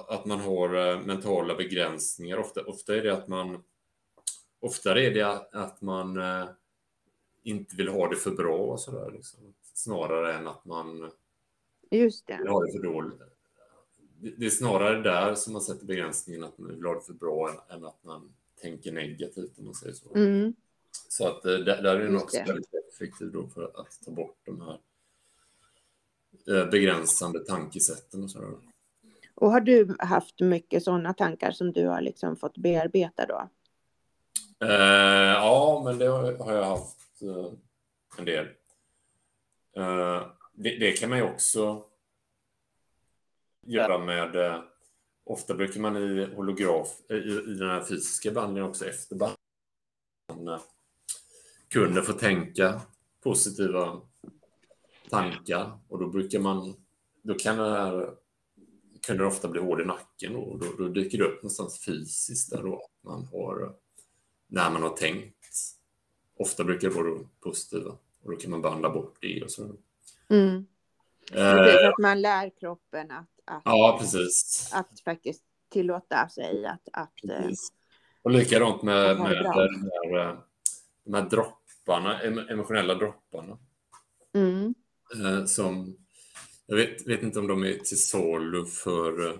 [0.07, 2.37] att man har mentala begränsningar.
[2.37, 3.63] Ofta, ofta är det att man
[4.59, 6.45] oftare är det att man eh,
[7.43, 9.11] inte vill ha det för bra och sådär.
[9.11, 9.53] Liksom.
[9.73, 11.11] Snarare än att man
[11.91, 12.37] Just det.
[12.37, 13.19] vill ha det för dåligt.
[14.37, 17.65] Det är snarare där som man sätter begränsningen att man vill ha det för bra
[17.69, 20.15] än att man tänker negativt om man säger så.
[20.15, 20.53] Mm.
[21.09, 24.37] Så att eh, där, där är den också väldigt effektiv då för att ta bort
[24.43, 24.79] de här
[26.47, 28.57] eh, begränsande tankesätten och sådär.
[29.35, 33.49] Och har du haft mycket sådana tankar som du har liksom fått bearbeta då?
[34.63, 34.71] Uh,
[35.33, 37.51] ja, men det har jag haft uh,
[38.17, 38.45] en del.
[39.77, 41.83] Uh, det, det, kan man ju också
[43.61, 44.61] göra med...
[45.25, 50.59] ofta brukar man i holograf, i, i den här fysiska behandlingen också efter behandlingen
[51.69, 52.81] kunde få tänka
[53.23, 54.01] positiva
[55.09, 56.75] tankar och då brukar man,
[57.23, 58.13] då kan det här,
[59.07, 62.51] kunde det ofta bli hård i nacken och då, då dyker det upp någonstans fysiskt
[62.51, 63.75] där då man har
[64.47, 65.35] när man har tänkt.
[66.37, 69.75] Ofta brukar det vara positiva och då kan man behandla bort det och så.
[70.29, 70.65] Mm.
[71.31, 74.69] Eh, att man lär kroppen att, att, ja, precis.
[74.73, 76.89] att faktiskt tillåta sig att...
[76.93, 77.49] att eh,
[78.21, 80.37] och likadant med, med här, eh,
[81.03, 83.57] de här dropparna, emotionella dropparna.
[84.33, 84.75] Mm.
[85.15, 85.97] Eh, som,
[86.65, 89.39] jag vet, vet, inte om de är till salu för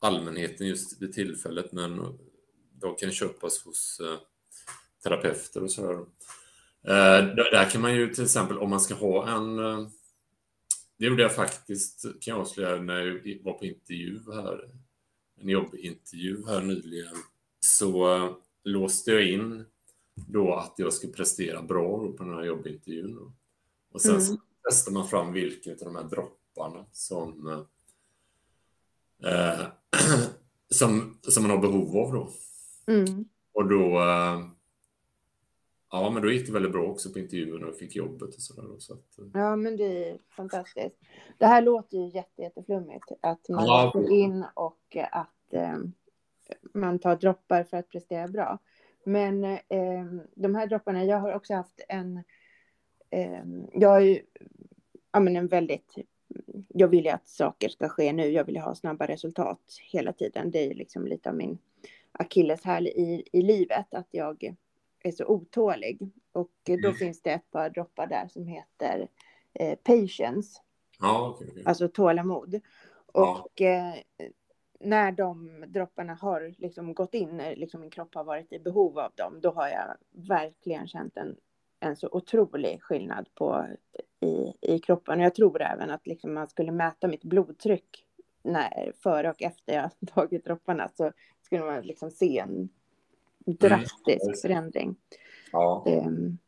[0.00, 2.18] allmänheten just vid tillfället, men
[2.72, 4.00] de kan köpas hos
[5.02, 6.04] terapeuter och sådär.
[7.52, 9.58] Där kan man ju till exempel om man ska ha en,
[11.00, 14.70] det gjorde jag faktiskt, kan jag avslöja, när jag var på intervju här,
[15.40, 17.16] en jobbintervju här nyligen,
[17.60, 19.64] så uh, låste jag in
[20.14, 23.14] då att jag skulle prestera bra på den här jobbintervjun.
[23.14, 23.32] Då.
[23.92, 24.36] Och sen mm.
[24.68, 27.46] testar man fram vilken av de här dropparna som,
[29.24, 29.66] uh,
[30.70, 32.30] som, som man har behov av då.
[32.92, 33.24] Mm.
[33.52, 34.50] Och då uh,
[35.90, 38.78] Ja, men då gick det väldigt bra också på intervjun och fick jobbet och sådär.
[38.78, 39.18] Så att...
[39.18, 39.24] Eh.
[39.34, 40.96] Ja, men det är fantastiskt.
[41.38, 43.04] Det här låter ju jätte, jätteflummigt.
[43.20, 43.90] Att man ja.
[43.94, 45.78] går in och att eh,
[46.74, 48.58] man tar droppar för att prestera bra.
[49.04, 52.16] Men eh, de här dropparna, jag har också haft en...
[53.10, 54.22] Eh, jag har ju
[55.12, 55.94] ja, men en väldigt...
[56.68, 58.26] Jag vill ju att saker ska ske nu.
[58.26, 59.60] Jag vill ha snabba resultat
[59.92, 60.50] hela tiden.
[60.50, 61.58] Det är liksom lite av min
[62.12, 63.94] akilleshäl i, i livet.
[63.94, 64.56] Att jag
[65.08, 66.00] är så otålig.
[66.32, 66.94] Och då mm.
[66.94, 69.08] finns det ett par droppar där som heter
[69.52, 70.60] eh, patience.
[71.00, 71.62] Ja, okay, okay.
[71.66, 72.60] Alltså tålamod.
[73.12, 73.44] Ja.
[73.44, 73.94] Och eh,
[74.80, 78.98] när de dropparna har liksom gått in, när liksom min kropp har varit i behov
[78.98, 79.96] av dem, då har jag
[80.28, 81.36] verkligen känt en,
[81.80, 83.66] en så otrolig skillnad på,
[84.20, 85.18] i, i kroppen.
[85.18, 88.06] Och jag tror även att liksom man skulle mäta mitt blodtryck
[88.42, 92.68] när, före och efter jag tagit dropparna så skulle man liksom se en
[93.52, 94.36] drastisk mm.
[94.42, 94.96] förändring.
[95.52, 95.84] Ja.
[95.86, 96.38] Um,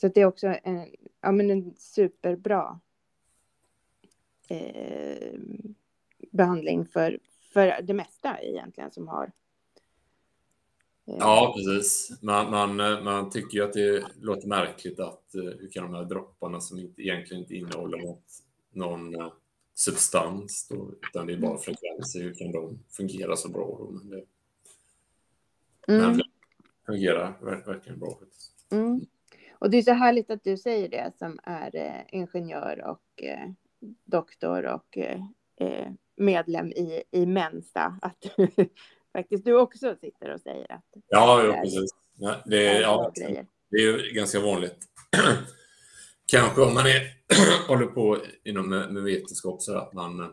[0.00, 0.86] så det är också en,
[1.20, 2.80] ja, men en superbra
[4.48, 5.32] eh,
[6.30, 7.18] behandling för,
[7.52, 9.32] för det mesta egentligen som har.
[11.06, 11.16] Eh...
[11.18, 12.18] Ja, precis.
[12.22, 16.04] Man, man, man tycker ju att det låter märkligt att eh, hur kan de här
[16.04, 18.24] dropparna som inte, egentligen inte innehåller något,
[18.72, 19.32] någon uh,
[19.74, 23.76] substans, då, utan det är bara frekvenser, hur kan de fungera så bra?
[23.78, 23.90] Då?
[23.90, 24.24] Men det,
[25.88, 26.16] mm.
[26.16, 26.22] men
[26.88, 28.18] fungerar verkligen bra.
[28.70, 29.00] Mm.
[29.58, 33.50] Och det är så härligt att du säger det som är eh, ingenjör och eh,
[34.04, 35.20] doktor och eh,
[35.60, 37.98] eh medlem i, i Mensa.
[38.02, 38.24] Att
[39.12, 41.90] faktiskt du också sitter och säger att ja, jo, precis.
[42.18, 43.12] Ja, det, är, ja,
[43.70, 44.78] det är ju ganska vanligt.
[46.26, 47.02] Kanske om man är,
[47.68, 50.30] håller på inom med, med vetenskap så att man eh,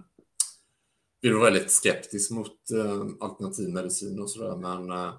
[1.21, 4.55] blir väldigt skeptisk mot eh, alternativmedicin och sådär.
[4.55, 5.13] Men eh,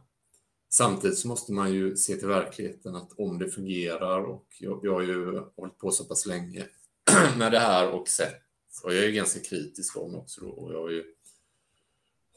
[0.77, 4.93] Samtidigt så måste man ju se till verkligheten att om det fungerar och jag, jag
[4.93, 6.67] har ju hållit på så pass länge
[7.39, 8.43] med det här och sett
[8.85, 11.15] och jag är ganska kritisk om också då och jag har ju,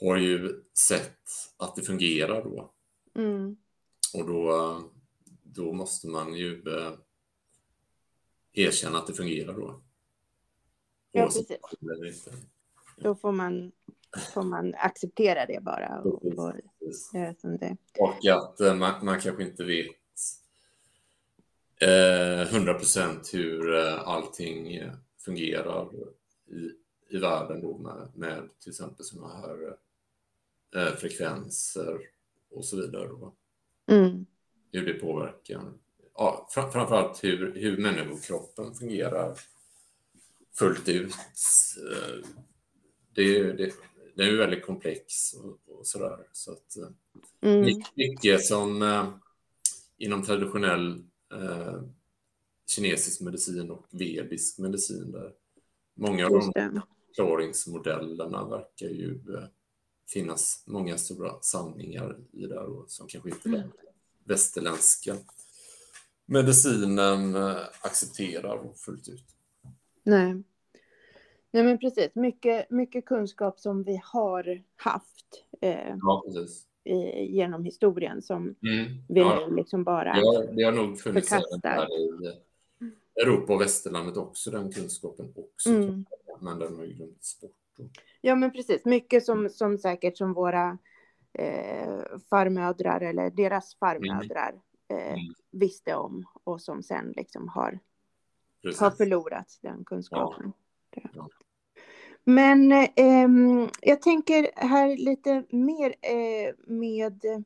[0.01, 1.21] har ju sett
[1.57, 2.73] att det fungerar då.
[3.15, 3.57] Mm.
[4.13, 4.81] Och då,
[5.43, 6.93] då måste man ju eh,
[8.53, 9.81] erkänna att det fungerar då.
[11.11, 12.27] Ja, precis.
[12.97, 13.71] Då får man
[14.33, 16.53] får man acceptera det bara och, och
[17.13, 17.77] göra som det.
[17.99, 19.95] Och att eh, man, man kanske inte vet
[21.81, 24.81] eh, 100 procent hur eh, allting
[25.25, 25.89] fungerar
[26.47, 26.71] i,
[27.09, 29.77] i världen då med, med till exempel sådana här
[30.75, 31.99] eh, frekvenser
[32.49, 33.31] och så vidare.
[33.87, 34.25] Mm.
[34.71, 35.73] Hur det påverkar.
[36.13, 39.35] Ja, fram, framförallt hur, hur människokroppen fungerar
[40.53, 41.13] fullt ut.
[41.91, 42.25] Eh,
[43.13, 43.73] det, det,
[44.19, 46.17] den är ju väldigt komplex och, och sådär.
[46.31, 46.87] Så att, eh,
[47.41, 47.81] mm.
[47.95, 49.09] Mycket som eh,
[49.97, 51.03] inom traditionell
[51.33, 51.81] eh,
[52.67, 55.11] kinesisk medicin och vedisk medicin.
[55.11, 55.33] Där
[55.95, 59.43] många av de förklaringsmodellerna verkar ju eh,
[60.13, 63.71] finnas många stora sanningar i där och som kanske inte den
[64.23, 65.15] västerländska
[66.25, 69.25] medicinen eh, accepterar fullt ut.
[70.03, 70.43] Nej.
[71.51, 72.15] Nej, men precis.
[72.15, 76.23] Mycket, mycket kunskap som vi har haft eh, ja,
[76.83, 79.03] i, genom historien som mm.
[79.09, 79.45] vi ja.
[79.47, 82.31] nu liksom bara ja, det har nog funnits här i
[83.21, 85.69] Europa och västerlandet också, den kunskapen också.
[85.69, 86.05] Mm.
[86.41, 87.51] Men den har ju glömts bort.
[88.21, 88.85] Ja, men precis.
[88.85, 90.77] Mycket som, som säkert som våra
[91.33, 95.03] eh, farmödrar eller deras farmödrar mm.
[95.03, 95.33] eh, mm.
[95.51, 97.79] visste om och som sen liksom har,
[98.79, 100.43] har förlorat den kunskapen.
[100.45, 100.51] Ja.
[102.23, 107.45] Men eh, jag tänker här lite mer eh, med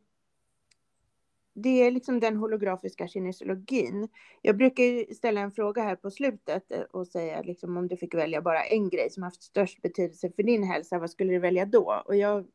[1.54, 4.08] det är liksom den holografiska kinesiologin.
[4.41, 8.14] Jag brukar ställa en fråga här på slutet eh, och säga liksom om du fick
[8.14, 11.66] välja bara en grej som haft störst betydelse för din hälsa, vad skulle du välja
[11.66, 12.04] då?
[12.06, 12.48] Och jag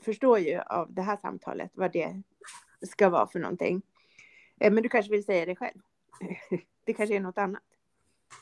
[0.00, 2.22] förstår ju av det här samtalet vad det
[2.82, 3.82] ska vara för någonting.
[4.60, 5.78] Eh, men du kanske vill säga det själv?
[6.84, 7.62] Det kanske är något annat?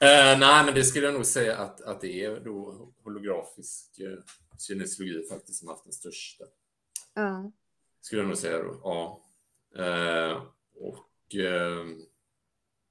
[0.02, 4.18] Uh, nej, men det skulle jag nog säga att, att det är då holografisk uh,
[4.58, 6.44] kinesiologi faktiskt som haft den största.
[7.18, 7.48] Uh.
[8.00, 9.22] Skulle jag nog säga då, ja.
[9.78, 10.42] Uh,
[10.74, 11.02] och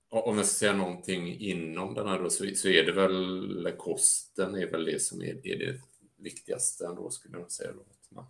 [0.09, 4.55] om jag ska säga någonting inom den här då, så, så är det väl kosten
[4.55, 5.81] är väl det som är, är det
[6.17, 7.71] viktigaste ändå skulle jag säga.
[8.09, 8.27] Då.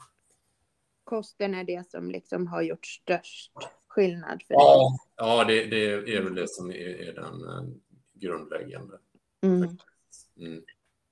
[1.03, 3.51] Kosten är det som liksom har gjort störst
[3.88, 5.16] skillnad för ja, dig?
[5.16, 7.63] Ja, det, det är väl det som är, är den uh,
[8.16, 8.99] grundläggande.
[9.43, 9.78] Mm.
[10.38, 10.63] Mm.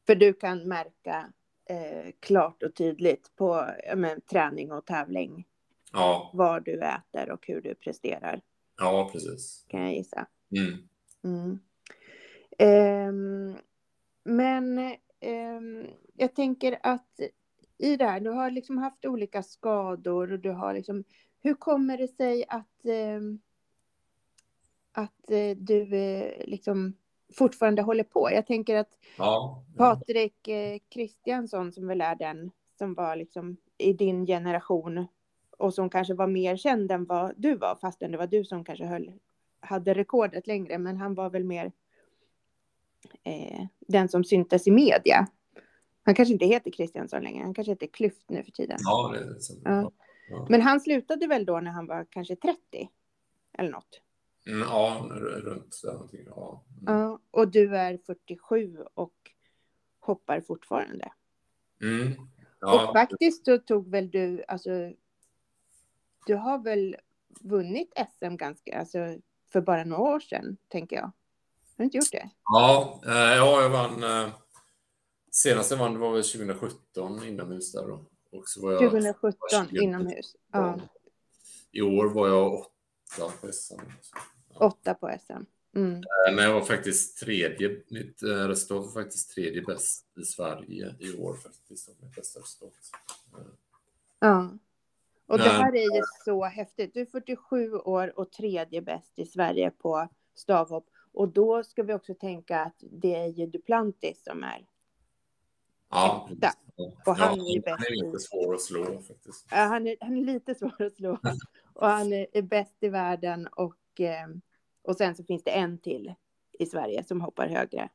[0.05, 1.33] För du kan märka
[1.69, 5.47] eh, klart och tydligt på men, träning och tävling
[5.91, 6.31] ja.
[6.33, 8.41] vad du äter och hur du presterar.
[8.77, 9.65] Ja, precis.
[9.67, 10.27] Kan jag gissa.
[10.55, 11.59] Mm.
[12.59, 13.57] Um,
[14.23, 14.79] men
[15.21, 17.19] um, jag tänker att
[17.77, 21.03] i det här, du har liksom haft olika skador och du har liksom,
[21.41, 22.85] hur kommer det sig att,
[23.17, 23.41] um,
[24.93, 26.93] att uh, du uh, liksom
[27.33, 28.31] fortfarande håller på?
[28.31, 29.63] Jag tänker att ja.
[29.77, 35.07] Patrik uh, Kristiansson som väl är den som var liksom i din generation
[35.57, 38.63] och som kanske var mer känd än vad du var, fastän det var du som
[38.63, 39.11] kanske höll,
[39.59, 41.71] hade rekordet längre, men han var väl mer
[43.23, 45.27] eh, den som syntes i media.
[46.03, 48.77] Han kanske inte heter Kristiansson längre, han kanske heter Klyft nu för tiden.
[48.79, 49.53] Ja, det är så.
[49.63, 49.91] Ja.
[50.29, 50.47] Ja.
[50.49, 52.59] Men han slutade väl då när han var kanske 30?
[53.57, 54.01] Eller något?
[54.45, 56.25] Mm, ja, runt där någonting.
[56.25, 56.63] Ja.
[56.81, 56.93] Mm.
[56.93, 57.19] ja.
[57.31, 59.13] Och du är 47 och
[59.99, 61.11] hoppar fortfarande.
[61.81, 62.13] Mm.
[62.59, 62.87] Ja.
[62.87, 64.69] Och faktiskt så tog väl du, alltså,
[66.25, 66.95] du har väl
[67.39, 69.17] vunnit SM ganska, alltså
[69.51, 71.03] för bara några år sedan, tänker jag.
[71.03, 71.11] Har
[71.77, 72.29] du inte gjort det?
[72.43, 74.03] Ja, eh, ja jag vann.
[74.03, 74.33] Eh,
[75.31, 78.05] senast jag vann var väl 2017 inomhus där då.
[78.31, 80.35] Och så var jag 2017 inomhus.
[80.51, 80.79] Ja.
[81.71, 83.81] I år var jag åtta på SM.
[84.55, 85.33] Åtta på SM.
[85.75, 85.95] Mm.
[85.95, 91.17] Eh, men jag var faktiskt tredje, mitt resultat var faktiskt tredje bäst i Sverige i
[91.17, 91.89] år faktiskt.
[92.01, 92.73] Mitt bästa resultat.
[94.19, 94.49] Ja.
[95.25, 96.93] Och det här är ju så häftigt.
[96.93, 100.89] Du är 47 år och tredje bäst i Sverige på stavhopp.
[101.13, 104.65] Och då ska vi också tänka att det är ju Duplantis som är
[105.93, 106.51] Ja, etta.
[107.05, 107.77] Och han ja, är ju bäst.
[107.77, 109.47] Han är lite svår att slå faktiskt.
[109.51, 111.17] Ja, han är, han är lite svår att slå.
[111.73, 113.82] och han är, är bäst i världen och, eh,
[114.81, 116.13] och sen så finns det en till
[116.59, 117.89] i Sverige som hoppar högre.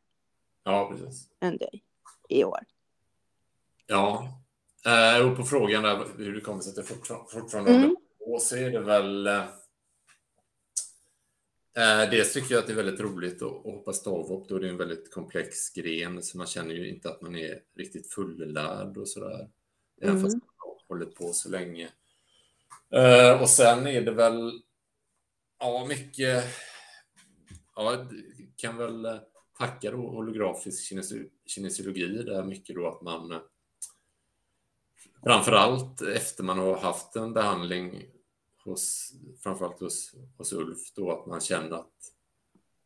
[0.64, 1.28] Ja, precis.
[1.40, 1.84] Än dig
[2.28, 2.61] i år.
[3.86, 4.28] Ja,
[4.86, 6.82] Eh, och på frågan där hur det kommer sig att det
[7.32, 7.96] fortfarande mm.
[8.18, 9.44] på så är det väl eh,
[11.76, 14.49] eh, Dels tycker jag att det är väldigt roligt att, hoppa stavhopp.
[14.49, 17.61] Då det är en väldigt komplex gren, så man känner ju inte att man är
[17.76, 19.49] riktigt fullärd och sådär.
[20.01, 20.22] Även mm.
[20.22, 21.88] fast man har hållit på så länge.
[22.94, 24.62] Eh, och sen är det väl
[25.59, 26.44] ja, mycket...
[27.76, 28.06] Ja,
[28.56, 29.18] kan väl eh,
[29.59, 30.92] tacka då holografisk
[31.46, 33.38] kinesiologi Det är mycket då att man eh,
[35.24, 38.04] framförallt efter man har haft en behandling
[38.64, 42.12] hos, framförallt hos, hos Ulf, då att man känner att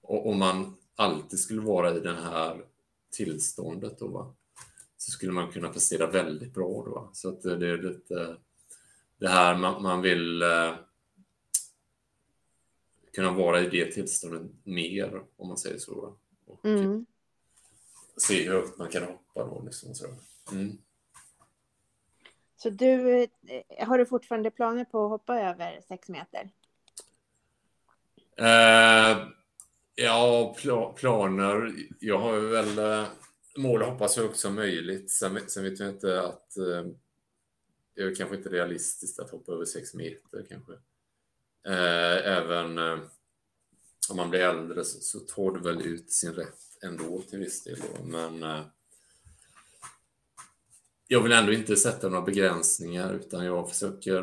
[0.02, 2.64] om man alltid skulle vara i det här
[3.10, 4.34] tillståndet då, va,
[4.96, 7.10] så skulle man kunna prestera väldigt bra då.
[7.12, 8.36] Så att det är lite
[9.18, 10.74] det här man, man vill eh,
[13.14, 16.16] kunna vara i det tillståndet mer, om man säger så.
[16.46, 17.06] Och mm.
[18.16, 19.62] se hur högt man kan hoppa då.
[19.64, 20.06] Liksom, så.
[20.52, 20.78] Mm.
[22.56, 26.50] Så du, eh, har du fortfarande planer på att hoppa över sex meter?
[28.40, 29.28] Uh,
[29.94, 31.74] ja, pl planer.
[32.00, 33.08] Jag har väl uh,
[33.56, 35.10] mål att hoppa så högt som möjligt.
[35.10, 36.92] Sen, sen vet jag inte att uh,
[37.94, 40.72] det är kanske inte realistiskt att hoppa över sex meter kanske.
[41.64, 42.78] Även
[44.10, 47.64] om man blir äldre så, så tar det väl ut sin rätt ändå till viss
[47.64, 47.78] del.
[47.78, 48.04] Då.
[48.04, 48.64] Men
[51.08, 54.22] jag vill ändå inte sätta några begränsningar utan jag försöker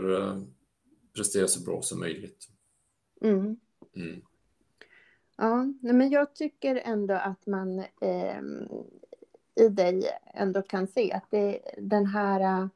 [1.16, 2.48] prestera så bra som möjligt.
[3.22, 3.60] Mm.
[3.96, 4.22] Mm.
[5.38, 8.42] Ja, men jag tycker ändå att man eh,
[9.56, 12.70] i dig ändå kan se att det, den här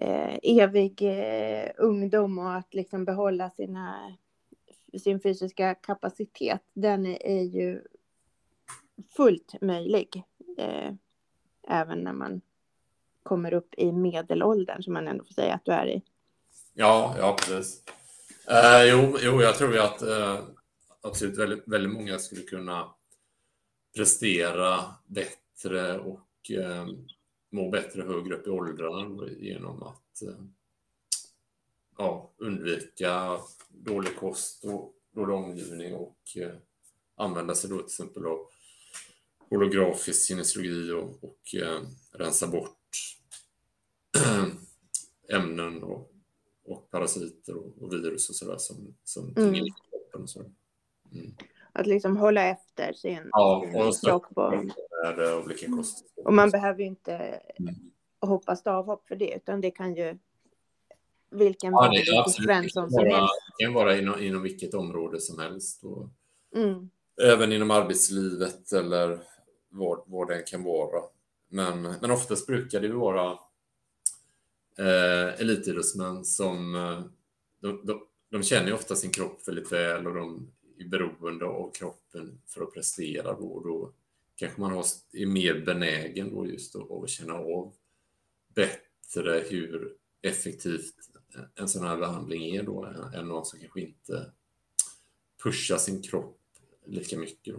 [0.00, 4.16] eh, evig eh, ungdom och att liksom behålla sina,
[4.98, 7.82] sin fysiska kapacitet, den är ju
[9.16, 10.22] fullt möjlig.
[10.58, 10.94] Eh,
[11.68, 12.40] även när man
[13.22, 16.02] kommer upp i medelåldern som man ändå får säga att du är i.
[16.74, 17.84] Ja, ja precis.
[18.48, 20.38] Eh, jo, jo, jag tror ju att eh,
[21.00, 22.94] absolut väldigt, väldigt många skulle kunna
[23.96, 26.86] prestera bättre och eh,
[27.50, 30.44] må bättre högre upp i åldrarna genom att eh,
[31.98, 36.54] ja, undvika dålig kost och dålig omgivning och eh,
[37.14, 38.46] använda sig då till exempel av
[39.38, 41.80] holografisk kinesiologi och, och eh,
[42.12, 42.78] rensa bort
[45.32, 46.12] ämnen och,
[46.64, 49.54] och parasiter och, och, virus och sådär som, som mm.
[49.54, 50.22] i kroppen.
[50.22, 50.40] Och så.
[51.12, 51.34] Mm.
[51.72, 53.64] Att liksom hålla efter sin, ja,
[54.04, 54.26] kropp.
[54.34, 54.52] Och,
[55.44, 56.04] olika kost.
[56.24, 57.74] och man behöver ju inte Mm.
[58.20, 60.18] hoppa stavhopp för det, utan det kan ju
[61.30, 62.72] vilken Ja, det är absolut.
[62.72, 63.04] Som helst.
[63.58, 65.84] det kan vara inom, inom vilket område som helst.
[65.84, 66.08] Och
[66.56, 66.90] Mm.
[67.22, 69.18] även inom arbetslivet eller
[69.68, 71.02] vad, vad det än kan vara.
[71.48, 73.38] Men, men oftast brukar det vara
[74.78, 77.02] eh, elitidrottsmän som eh,
[77.60, 78.00] de, de,
[78.30, 80.50] de känner ju ofta sin kropp väldigt väl och de
[80.88, 83.32] beroende av kroppen för att prestera.
[83.32, 83.92] Då, och då
[84.36, 87.74] kanske man har, är mer benägen då just att, att känna av
[88.54, 90.94] bättre hur effektivt
[91.54, 94.32] en sån här behandling är då än- än någon som kanske inte
[95.42, 96.40] pushar sin kropp
[96.84, 97.54] lika mycket.
[97.54, 97.58] Då.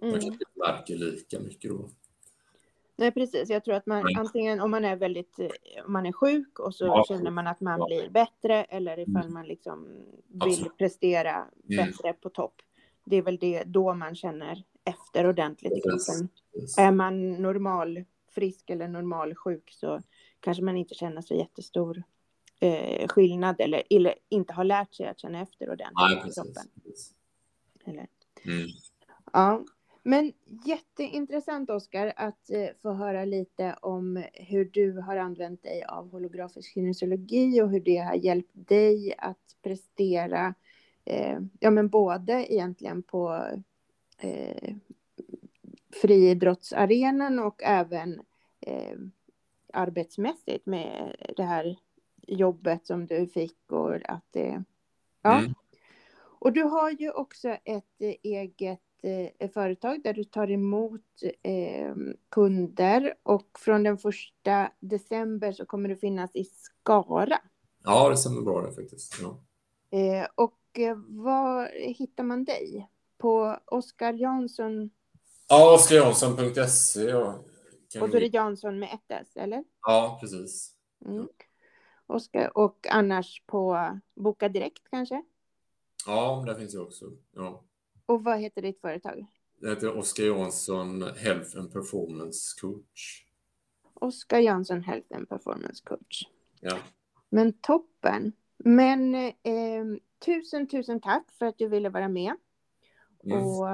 [0.00, 0.12] Man Mm.
[0.20, 1.90] kanske inte märker lika mycket då.
[2.96, 3.50] Nej, precis.
[3.50, 4.14] Jag tror att man Nej.
[4.18, 5.48] antingen om man är väldigt, eh,
[5.86, 7.04] om man är sjuk och så Ja.
[7.08, 7.86] känner man att man Ja.
[7.86, 9.34] blir bättre eller ifall Mm.
[9.34, 9.84] man liksom
[10.28, 10.76] vill Absolut.
[10.78, 11.30] prestera
[11.70, 11.86] Mm.
[11.86, 12.54] bättre på topp.
[13.04, 16.28] Det är väl det då man känner efter ordentligt i kroppen.
[16.52, 16.78] Precis.
[16.78, 20.02] Är man normal frisk eller normal sjuk så
[20.40, 22.02] kanske man inte känner så jättestor
[22.60, 26.68] eh, skillnad eller, eller inte har lärt sig att känna efter ordentligt Nej, i kroppen.
[27.84, 28.06] Eller?
[28.44, 28.66] Mm.
[29.32, 29.64] Ja,
[30.06, 30.32] men
[30.64, 36.74] jätteintressant Oskar att eh, få höra lite om hur du har använt dig av holografisk
[36.74, 40.54] kinesiologi och hur det har hjälpt dig att prestera,
[41.04, 43.46] eh, ja men både egentligen på
[44.18, 44.74] eh,
[46.02, 48.20] friidrottsarenan och även
[48.60, 48.98] eh,
[49.72, 51.76] arbetsmässigt med det här
[52.26, 54.64] jobbet som du fick och att det,
[55.22, 55.38] ja.
[55.38, 55.54] Mm.
[56.38, 58.83] Och du har ju också ett eh, eget
[59.54, 61.02] företag där du tar emot
[61.42, 61.94] eh,
[62.30, 67.38] kunder och från den första december så kommer du finnas i Skara.
[67.84, 69.16] Ja, det stämmer bra det faktiskt.
[69.22, 69.44] Ja.
[69.98, 72.88] Eh, och eh, var hittar man dig?
[73.18, 74.90] På Oskar Jansson
[75.48, 77.00] Ja, oskarjansson.se.
[77.00, 77.44] Ja,
[78.00, 79.64] och då är det Jansson med ett S, eller?
[79.80, 80.74] ja, precis.
[81.06, 81.28] Mm.
[82.06, 85.24] Oskar, och annars på Boka Direkt kanske?
[86.06, 87.04] Ja, där finns jag också.
[87.34, 87.64] Ja.
[88.06, 89.26] Och vad heter ditt företag?
[89.60, 93.26] Det heter Oskar Jansson Health and Performance Coach.
[93.94, 96.22] Oskar Jansson Health and Performance Coach.
[96.60, 96.78] Ja.
[97.28, 98.32] Men toppen.
[98.56, 99.84] Men eh,
[100.24, 102.36] tusen, tusen tack för att du ville vara med.
[103.24, 103.38] Mm.
[103.38, 103.68] Och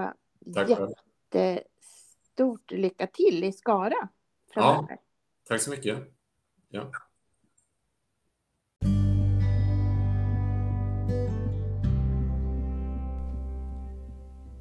[0.54, 0.68] Tack
[1.32, 4.08] jättestort lycka till i Skara
[4.54, 4.98] framöver.
[5.44, 5.98] Tack så mycket.
[6.68, 6.90] Ja.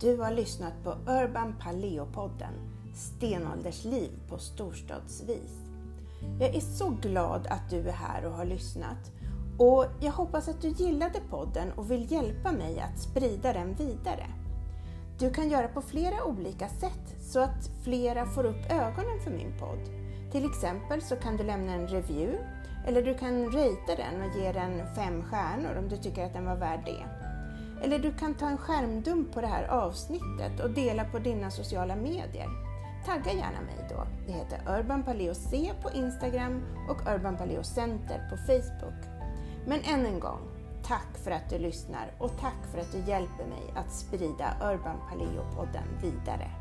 [0.01, 2.53] Du har lyssnat på Urban Paleo-podden
[2.93, 5.57] Stenåldersliv på storstadsvis.
[6.39, 9.11] Jag är så glad att du är här och har lyssnat.
[9.57, 14.25] Och jag hoppas att du gillade podden och vill hjälpa mig att sprida den vidare.
[15.19, 19.59] Du kan göra på flera olika sätt så att flera får upp ögonen för min
[19.59, 19.89] podd.
[20.31, 22.39] Till exempel så kan du lämna en review
[22.87, 26.45] eller du kan ratea den och ge den fem stjärnor om du tycker att den
[26.45, 27.18] var värd det.
[27.83, 31.95] Eller du kan ta en skärmdump på det här avsnittet och dela på dina sociala
[31.95, 32.47] medier.
[33.05, 34.07] Tagga gärna mig då.
[34.27, 39.03] Det heter Urban Paleo C på Instagram och Urban Paleo Center på Facebook.
[39.65, 40.39] Men än en gång,
[40.83, 44.97] tack för att du lyssnar och tack för att du hjälper mig att sprida Urban
[45.09, 46.51] Paleo-podden vidare.